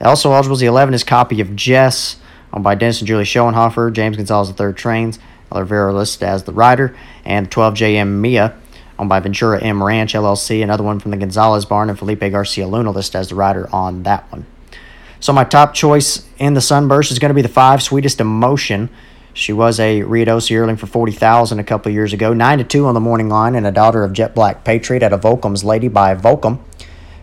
Also 0.00 0.32
eligible 0.32 0.54
is 0.54 0.60
the 0.60 0.66
11 0.66 0.94
is 0.94 1.02
copy 1.02 1.40
of 1.40 1.56
Jess, 1.56 2.16
owned 2.52 2.64
by 2.64 2.74
Dennis 2.74 3.00
and 3.00 3.08
Julie 3.08 3.24
Schoenhofer. 3.24 3.92
James 3.92 4.16
Gonzalez 4.16 4.52
III 4.58 4.72
trains. 4.72 5.18
Olivera 5.50 5.94
listed 5.94 6.28
as 6.28 6.44
the 6.44 6.52
rider. 6.52 6.94
And 7.24 7.50
12 7.50 7.74
JM 7.74 8.20
Mia, 8.20 8.56
owned 8.98 9.08
by 9.08 9.18
Ventura 9.20 9.60
M 9.60 9.82
Ranch 9.82 10.14
LLC. 10.14 10.62
Another 10.62 10.84
one 10.84 11.00
from 11.00 11.10
the 11.10 11.16
Gonzalez 11.16 11.64
Barn. 11.64 11.90
And 11.90 11.98
Felipe 11.98 12.20
Garcia 12.20 12.66
Luna 12.68 12.90
listed 12.90 13.16
as 13.16 13.28
the 13.28 13.34
rider 13.34 13.68
on 13.72 14.04
that 14.04 14.30
one. 14.30 14.46
So 15.20 15.32
my 15.32 15.44
top 15.44 15.74
choice 15.74 16.26
in 16.38 16.54
the 16.54 16.60
Sunburst 16.60 17.10
is 17.10 17.18
going 17.18 17.30
to 17.30 17.34
be 17.34 17.42
the 17.42 17.48
five 17.48 17.82
Sweetest 17.82 18.20
Emotion. 18.20 18.88
She 19.34 19.52
was 19.52 19.80
a 19.80 20.02
Ruidoso 20.02 20.50
yearling 20.50 20.76
for 20.76 20.86
forty 20.86 21.12
thousand 21.12 21.58
a 21.58 21.64
couple 21.64 21.92
years 21.92 22.12
ago. 22.12 22.32
Nine 22.32 22.58
to 22.58 22.64
two 22.64 22.86
on 22.86 22.94
the 22.94 23.00
morning 23.00 23.28
line, 23.28 23.54
and 23.54 23.66
a 23.66 23.72
daughter 23.72 24.04
of 24.04 24.12
Jet 24.12 24.34
Black 24.34 24.64
Patriot 24.64 25.02
at 25.02 25.12
a 25.12 25.18
Volcom's 25.18 25.64
Lady 25.64 25.88
by 25.88 26.14
Volcom. 26.14 26.60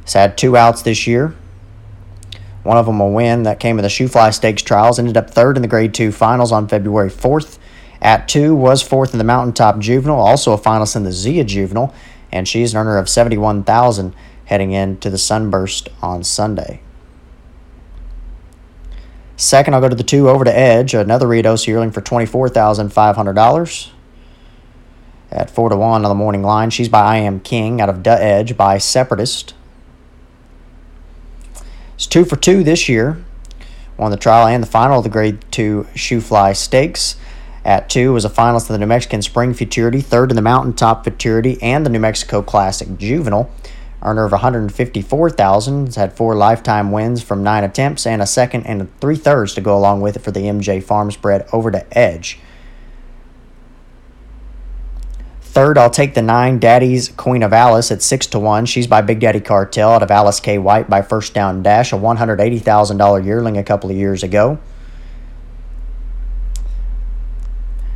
Has 0.01 0.13
had 0.13 0.37
two 0.37 0.55
outs 0.55 0.81
this 0.81 1.07
year. 1.07 1.35
One 2.63 2.77
of 2.77 2.85
them 2.85 2.99
a 2.99 3.07
win 3.07 3.43
that 3.43 3.59
came 3.59 3.77
in 3.79 3.83
the 3.83 3.89
Shoe 3.89 4.07
Fly 4.07 4.29
Stakes 4.31 4.61
trials. 4.61 4.97
Ended 4.99 5.17
up 5.17 5.29
third 5.29 5.55
in 5.55 5.61
the 5.61 5.67
Grade 5.67 5.93
Two 5.93 6.11
finals 6.11 6.51
on 6.51 6.67
February 6.67 7.09
fourth. 7.09 7.59
At 8.01 8.27
two 8.27 8.55
was 8.55 8.81
fourth 8.81 9.13
in 9.13 9.17
the 9.17 9.23
Mountaintop 9.23 9.79
Juvenile, 9.79 10.19
also 10.19 10.51
a 10.53 10.57
finalist 10.57 10.95
in 10.95 11.03
the 11.03 11.11
Zia 11.11 11.43
Juvenile, 11.43 11.93
and 12.31 12.47
she's 12.47 12.73
an 12.73 12.79
earner 12.79 12.97
of 12.97 13.09
seventy 13.09 13.37
one 13.37 13.63
thousand 13.63 14.13
heading 14.45 14.71
into 14.73 15.09
the 15.09 15.17
Sunburst 15.17 15.89
on 16.01 16.23
Sunday. 16.23 16.81
Second, 19.37 19.73
I'll 19.73 19.81
go 19.81 19.89
to 19.89 19.95
the 19.95 20.03
two 20.03 20.29
over 20.29 20.45
to 20.45 20.57
Edge, 20.57 20.93
another 20.93 21.27
Ruidoso 21.27 21.67
yearling 21.67 21.91
for 21.91 22.01
$24,500 22.01 23.89
at 25.31 25.49
4 25.49 25.69
to 25.69 25.75
1 25.75 26.05
on 26.05 26.09
the 26.09 26.15
morning 26.15 26.41
line. 26.41 26.69
She's 26.69 26.87
by 26.87 27.01
I 27.01 27.17
Am 27.17 27.41
King 27.41 27.81
out 27.81 27.89
of 27.89 28.01
Duh 28.01 28.17
Edge 28.19 28.55
by 28.55 28.77
Separatist. 28.77 29.53
It's 31.95 32.07
two 32.07 32.23
for 32.23 32.37
two 32.37 32.63
this 32.63 32.87
year. 32.87 33.23
Won 33.97 34.11
the 34.11 34.17
trial 34.17 34.47
and 34.47 34.63
the 34.63 34.67
final 34.67 34.99
of 34.99 35.03
the 35.03 35.09
Grade 35.09 35.43
2 35.51 35.87
Shoe 35.95 36.21
Fly 36.21 36.53
Stakes. 36.53 37.17
At 37.65 37.89
two 37.89 38.13
was 38.13 38.23
a 38.23 38.29
finalist 38.29 38.69
in 38.69 38.73
the 38.73 38.79
New 38.79 38.85
Mexican 38.85 39.21
Spring 39.21 39.53
Futurity, 39.53 39.99
third 39.99 40.31
in 40.31 40.35
the 40.35 40.41
Mountaintop 40.41 41.03
Futurity, 41.03 41.61
and 41.61 41.85
the 41.85 41.89
New 41.89 41.99
Mexico 41.99 42.41
Classic 42.41 42.97
Juvenile 42.97 43.49
earner 44.05 44.23
of 44.23 44.31
154,000. 44.31 45.85
Has 45.87 45.95
had 45.95 46.13
four 46.13 46.35
lifetime 46.35 46.91
wins 46.91 47.21
from 47.21 47.43
nine 47.43 47.63
attempts 47.63 48.05
and 48.05 48.21
a 48.21 48.27
second 48.27 48.65
and 48.65 48.87
three 49.01 49.15
thirds 49.17 49.53
to 49.55 49.61
go 49.61 49.77
along 49.77 50.01
with 50.01 50.15
it 50.15 50.19
for 50.19 50.31
the 50.31 50.41
MJ 50.41 50.81
Farm 50.81 51.11
spread 51.11 51.47
over 51.51 51.71
to 51.71 51.97
Edge. 51.97 52.39
Third, 55.55 55.77
I'll 55.77 55.89
take 55.89 56.15
the 56.15 56.21
nine 56.21 56.59
Daddy's 56.59 57.07
Queen 57.07 57.41
of 57.41 57.53
Alice 57.53 57.89
at 57.89 58.01
six 58.01 58.27
to 58.27 58.39
one. 58.39 58.65
She's 58.65 58.87
by 58.87 59.01
Big 59.01 59.21
Daddy 59.21 59.39
Cartel 59.39 59.89
out 59.89 60.03
of 60.03 60.11
Alice 60.11 60.41
K. 60.41 60.57
White 60.57 60.89
by 60.89 61.01
First 61.01 61.33
Down 61.33 61.63
Dash, 61.63 61.93
a 61.93 61.97
one 61.97 62.17
hundred 62.17 62.41
eighty 62.41 62.59
thousand 62.59 62.97
dollar 62.97 63.21
yearling 63.21 63.57
a 63.57 63.63
couple 63.63 63.89
of 63.89 63.95
years 63.95 64.21
ago. 64.21 64.59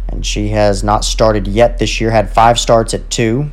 And 0.07 0.25
she 0.25 0.47
has 0.49 0.85
not 0.85 1.03
started 1.03 1.47
yet 1.47 1.79
this 1.79 1.99
year. 1.99 2.11
Had 2.11 2.33
five 2.33 2.57
starts 2.57 2.93
at 2.93 3.09
two. 3.09 3.51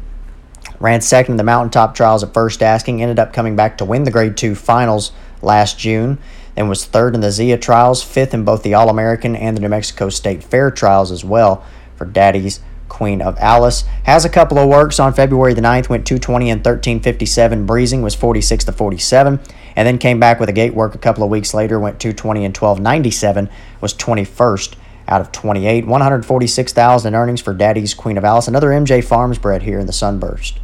Ran 0.79 1.01
second 1.01 1.33
in 1.33 1.37
the 1.37 1.45
mountaintop 1.45 1.95
trials 1.95 2.23
at 2.23 2.35
first 2.35 2.63
asking, 2.63 3.03
ended 3.03 3.19
up 3.19 3.33
coming 3.33 3.57
back 3.57 3.79
to 3.79 3.85
win 3.85 4.05
the 4.05 4.11
grade 4.11 4.37
two 4.37 4.55
finals 4.55 5.13
last 5.43 5.79
June, 5.79 6.19
then 6.55 6.69
was 6.69 6.85
third 6.85 7.15
in 7.15 7.21
the 7.21 7.31
Zia 7.31 7.59
trials, 7.59 8.03
fifth 8.03 8.35
in 8.35 8.45
both 8.45 8.63
the 8.63 8.75
All 8.75 8.89
American 8.89 9.37
and 9.37 9.57
the 9.57 9.61
New 9.61 9.69
Mexico 9.69 10.09
State 10.09 10.43
Fair 10.43 10.71
trials 10.71 11.11
as 11.11 11.25
well 11.25 11.65
for 11.97 12.05
Daddy's 12.05 12.61
Queen 12.89 13.21
of 13.21 13.37
Alice. 13.39 13.85
Has 14.05 14.25
a 14.25 14.31
couple 14.31 14.59
of 14.59 14.69
works 14.69 15.01
on 15.01 15.13
February 15.13 15.55
the 15.55 15.61
9th, 15.61 15.89
went 15.89 16.07
220 16.07 16.51
and 16.51 16.59
1357 16.61 17.67
breezing, 17.67 18.03
was 18.03 18.15
46 18.15 18.65
to 18.65 18.73
47, 18.73 19.41
and 19.77 19.87
then 19.87 19.99
came 19.99 20.21
back 20.21 20.41
with 20.41 20.49
a 20.49 20.53
gate 20.53 20.75
work 20.75 20.95
a 20.95 20.99
couple 20.99 21.25
of 21.25 21.31
weeks 21.31 21.53
later, 21.53 21.79
went 21.79 22.01
220 22.01 22.45
and 22.45 22.57
1297, 22.57 23.49
was 23.81 23.95
21st 23.95 24.75
out 25.09 25.21
of 25.21 25.33
28. 25.33 25.87
146,000 25.87 27.15
earnings 27.15 27.41
for 27.41 27.55
Daddy's 27.55 27.95
Queen 27.95 28.19
of 28.19 28.25
Alice, 28.25 28.49
another 28.49 28.69
MJ 28.69 29.05
Farms 29.05 29.39
bred 29.39 29.63
here 29.63 29.79
in 29.79 29.87
the 29.87 29.93
Sunburst. 29.93 30.59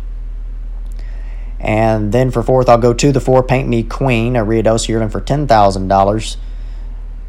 And 1.63 2.11
then 2.11 2.33
for 2.33 2.43
fourth, 2.43 2.69
I'll 2.69 2.77
go 2.77 2.93
to 2.93 3.13
the 3.13 3.21
four 3.21 3.43
Paint 3.43 3.69
Me 3.69 3.85
Queen, 3.85 4.35
a 4.35 4.45
Ruidoso 4.45 4.89
yearling 4.89 5.11
for 5.11 5.21
$10,000 5.21 6.37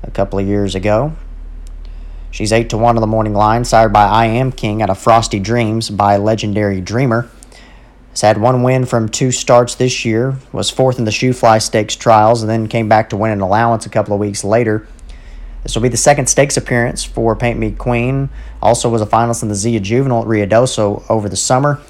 a 0.02 0.12
couple 0.12 0.40
of 0.40 0.48
years 0.48 0.74
ago. 0.74 1.14
She's 2.32 2.52
8 2.52 2.68
to 2.72 2.78
1 2.80 2.98
on 2.98 3.02
the 3.02 3.08
morning 3.08 3.36
line, 3.36 3.64
sired 3.64 3.94
by 3.94 4.06
I 4.06 4.26
Am 4.26 4.52
King 4.52 4.82
out 4.82 4.90
of 4.90 4.98
Frosty 4.98 5.40
Dreams 5.40 5.92
by 5.92 6.18
Legendary 6.18 6.82
Dreamer. 6.82 7.30
Has 8.10 8.22
had 8.22 8.42
one 8.42 8.64
win 8.64 8.86
from 8.86 9.08
two 9.08 9.32
starts 9.32 9.76
this 9.76 10.04
year, 10.04 10.36
was 10.52 10.72
fourth 10.72 10.98
in 10.98 11.06
the 11.06 11.12
Shoe 11.12 11.34
Fly 11.34 11.60
Stakes 11.60 11.96
trials, 11.96 12.42
and 12.42 12.50
then 12.50 12.68
came 12.68 12.90
back 12.90 13.12
to 13.12 13.18
win 13.18 13.32
an 13.32 13.42
allowance 13.42 13.86
a 13.86 13.90
couple 13.90 14.16
of 14.16 14.20
weeks 14.20 14.44
later. 14.44 14.88
This 15.62 15.76
will 15.76 15.84
be 15.84 15.90
the 15.90 15.98
second 15.98 16.28
stakes 16.28 16.58
appearance 16.58 17.04
for 17.04 17.36
Paint 17.36 17.60
Me 17.60 17.72
Queen. 17.72 18.30
Also 18.62 18.90
was 18.90 19.02
a 19.02 19.06
finalist 19.06 19.44
in 19.44 19.50
the 19.50 19.56
Zia 19.56 19.80
Juvenile 19.80 20.24
at 20.24 20.28
Ruidoso 20.28 21.04
over 21.10 21.30
the 21.30 21.38
summer. 21.38 21.82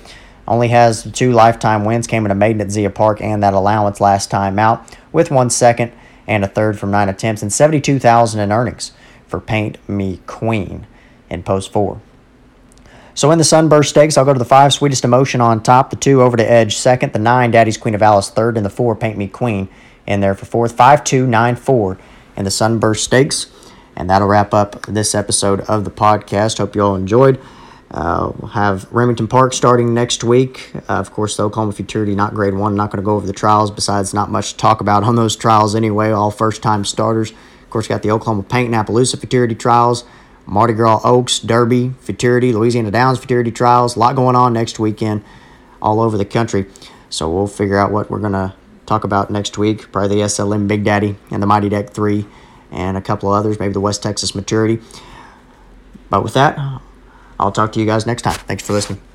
Only 0.48 0.68
has 0.70 1.10
two 1.12 1.32
lifetime 1.32 1.86
wins, 1.86 2.08
came 2.08 2.26
in 2.26 2.32
a 2.32 2.36
maiden 2.36 2.62
at 2.62 2.72
Zia 2.72 2.90
Park 2.90 3.22
and 3.22 3.42
that 3.44 3.54
allowance 3.54 4.02
last 4.02 4.30
time 4.30 4.60
out, 4.60 4.98
with 5.12 5.32
one 5.32 5.50
second 5.50 5.92
and 6.28 6.44
a 6.44 6.48
third 6.48 6.80
from 6.80 6.92
nine 6.92 7.10
attempts, 7.10 7.42
and 7.42 7.52
72000 7.52 8.40
in 8.40 8.52
earnings 8.52 8.92
for 9.28 9.40
Paint 9.40 9.78
Me 9.88 10.20
Queen 10.28 10.86
in 11.30 11.44
post 11.44 11.72
four. 11.72 12.02
So 13.16 13.30
in 13.32 13.38
the 13.38 13.44
Sunburst 13.44 13.92
Stakes, 13.92 14.18
I'll 14.18 14.26
go 14.26 14.34
to 14.34 14.40
the 14.40 14.46
five 14.46 14.74
Sweetest 14.74 15.04
Emotion 15.04 15.40
on 15.40 15.62
top, 15.62 15.92
the 15.92 15.96
two 15.96 16.22
over 16.22 16.36
to 16.36 16.52
Edge 16.52 16.76
second, 16.76 17.14
the 17.14 17.20
nine 17.20 17.52
Daddy's 17.52 17.78
Queen 17.78 17.94
of 17.94 18.02
Alice 18.02 18.30
third, 18.30 18.58
and 18.58 18.66
the 18.66 18.72
four 18.72 18.96
Paint 18.96 19.18
Me 19.18 19.28
Queen 19.28 19.70
in 20.08 20.20
there 20.20 20.36
for 20.36 20.46
fourth. 20.46 20.72
Five 20.72 21.04
two 21.04 21.28
nine 21.28 21.56
four 21.56 21.98
in 22.36 22.46
the 22.46 22.52
Sunburst 22.52 23.04
Stakes. 23.04 23.48
And 23.96 24.10
that'll 24.10 24.28
wrap 24.28 24.54
up 24.54 24.82
this 24.88 25.14
episode 25.14 25.62
of 25.62 25.86
the 25.86 25.92
podcast. 25.92 26.58
Hope 26.58 26.76
you 26.76 26.82
all 26.82 26.96
enjoyed. 26.96 27.40
Uh, 27.94 28.32
we'll 28.40 28.50
have 28.50 28.92
Remington 28.92 29.28
Park 29.28 29.54
starting 29.54 29.94
next 29.94 30.24
week. 30.24 30.72
Uh, 30.76 30.94
of 30.94 31.12
course, 31.12 31.38
the 31.38 31.44
Oklahoma 31.44 31.74
Futurity, 31.74 32.16
not 32.16 32.34
grade 32.34 32.56
one. 32.56 32.76
Not 32.76 32.90
going 32.90 33.02
to 33.02 33.06
go 33.06 33.16
over 33.16 33.28
the 33.28 33.34
trials. 33.34 33.70
Besides, 33.70 34.14
not 34.14 34.32
much 34.32 34.54
to 34.54 34.58
talk 34.58 34.82
about 34.82 35.04
on 35.04 35.16
those 35.16 35.36
trials 35.36 35.76
anyway. 35.76 36.10
All 36.10 36.32
first 36.32 36.64
time 36.64 36.86
starters. 36.86 37.32
Of 37.32 37.70
course, 37.70 37.88
got 37.88 38.02
the 38.02 38.12
Oklahoma 38.12 38.44
Paint 38.44 38.74
and 38.74 38.76
Appaloosa 38.76 39.20
Futurity 39.20 39.54
trials, 39.56 40.06
Mardi 40.48 40.74
Gras 40.74 41.02
Oaks, 41.04 41.40
Derby 41.40 41.94
Futurity, 42.02 42.52
Louisiana 42.52 42.90
Downs 42.90 43.20
Futurity 43.20 43.52
trials. 43.52 43.96
A 43.96 44.00
lot 44.00 44.16
going 44.16 44.36
on 44.36 44.54
next 44.54 44.80
weekend 44.80 45.24
all 45.82 46.00
over 46.00 46.18
the 46.18 46.26
country. 46.26 46.66
So 47.10 47.32
we'll 47.32 47.48
figure 47.48 47.78
out 47.78 47.92
what 47.92 48.10
we're 48.10 48.20
going 48.20 48.34
to 48.34 48.56
talk 48.88 49.04
about 49.04 49.30
next 49.30 49.58
week. 49.58 49.92
Probably 49.92 50.18
the 50.18 50.24
SLM 50.24 50.68
Big 50.68 50.84
Daddy 50.84 51.16
and 51.30 51.44
the 51.44 51.48
Mighty 51.48 51.70
Deck 51.70 51.92
3 51.92 52.26
and 52.72 52.98
a 52.98 53.02
couple 53.02 53.32
of 53.32 53.40
others, 53.40 53.60
maybe 53.60 53.74
the 53.74 53.80
West 53.80 54.02
Texas 54.02 54.34
Maturity. 54.34 54.82
But 56.10 56.24
with 56.24 56.34
that, 56.34 56.58
I'll 57.40 57.52
talk 57.52 57.72
to 57.74 57.80
you 57.80 57.86
guys 57.86 58.06
next 58.06 58.22
time. 58.24 58.40
Thanks 58.48 58.64
for 58.66 58.74
listening. 58.74 59.13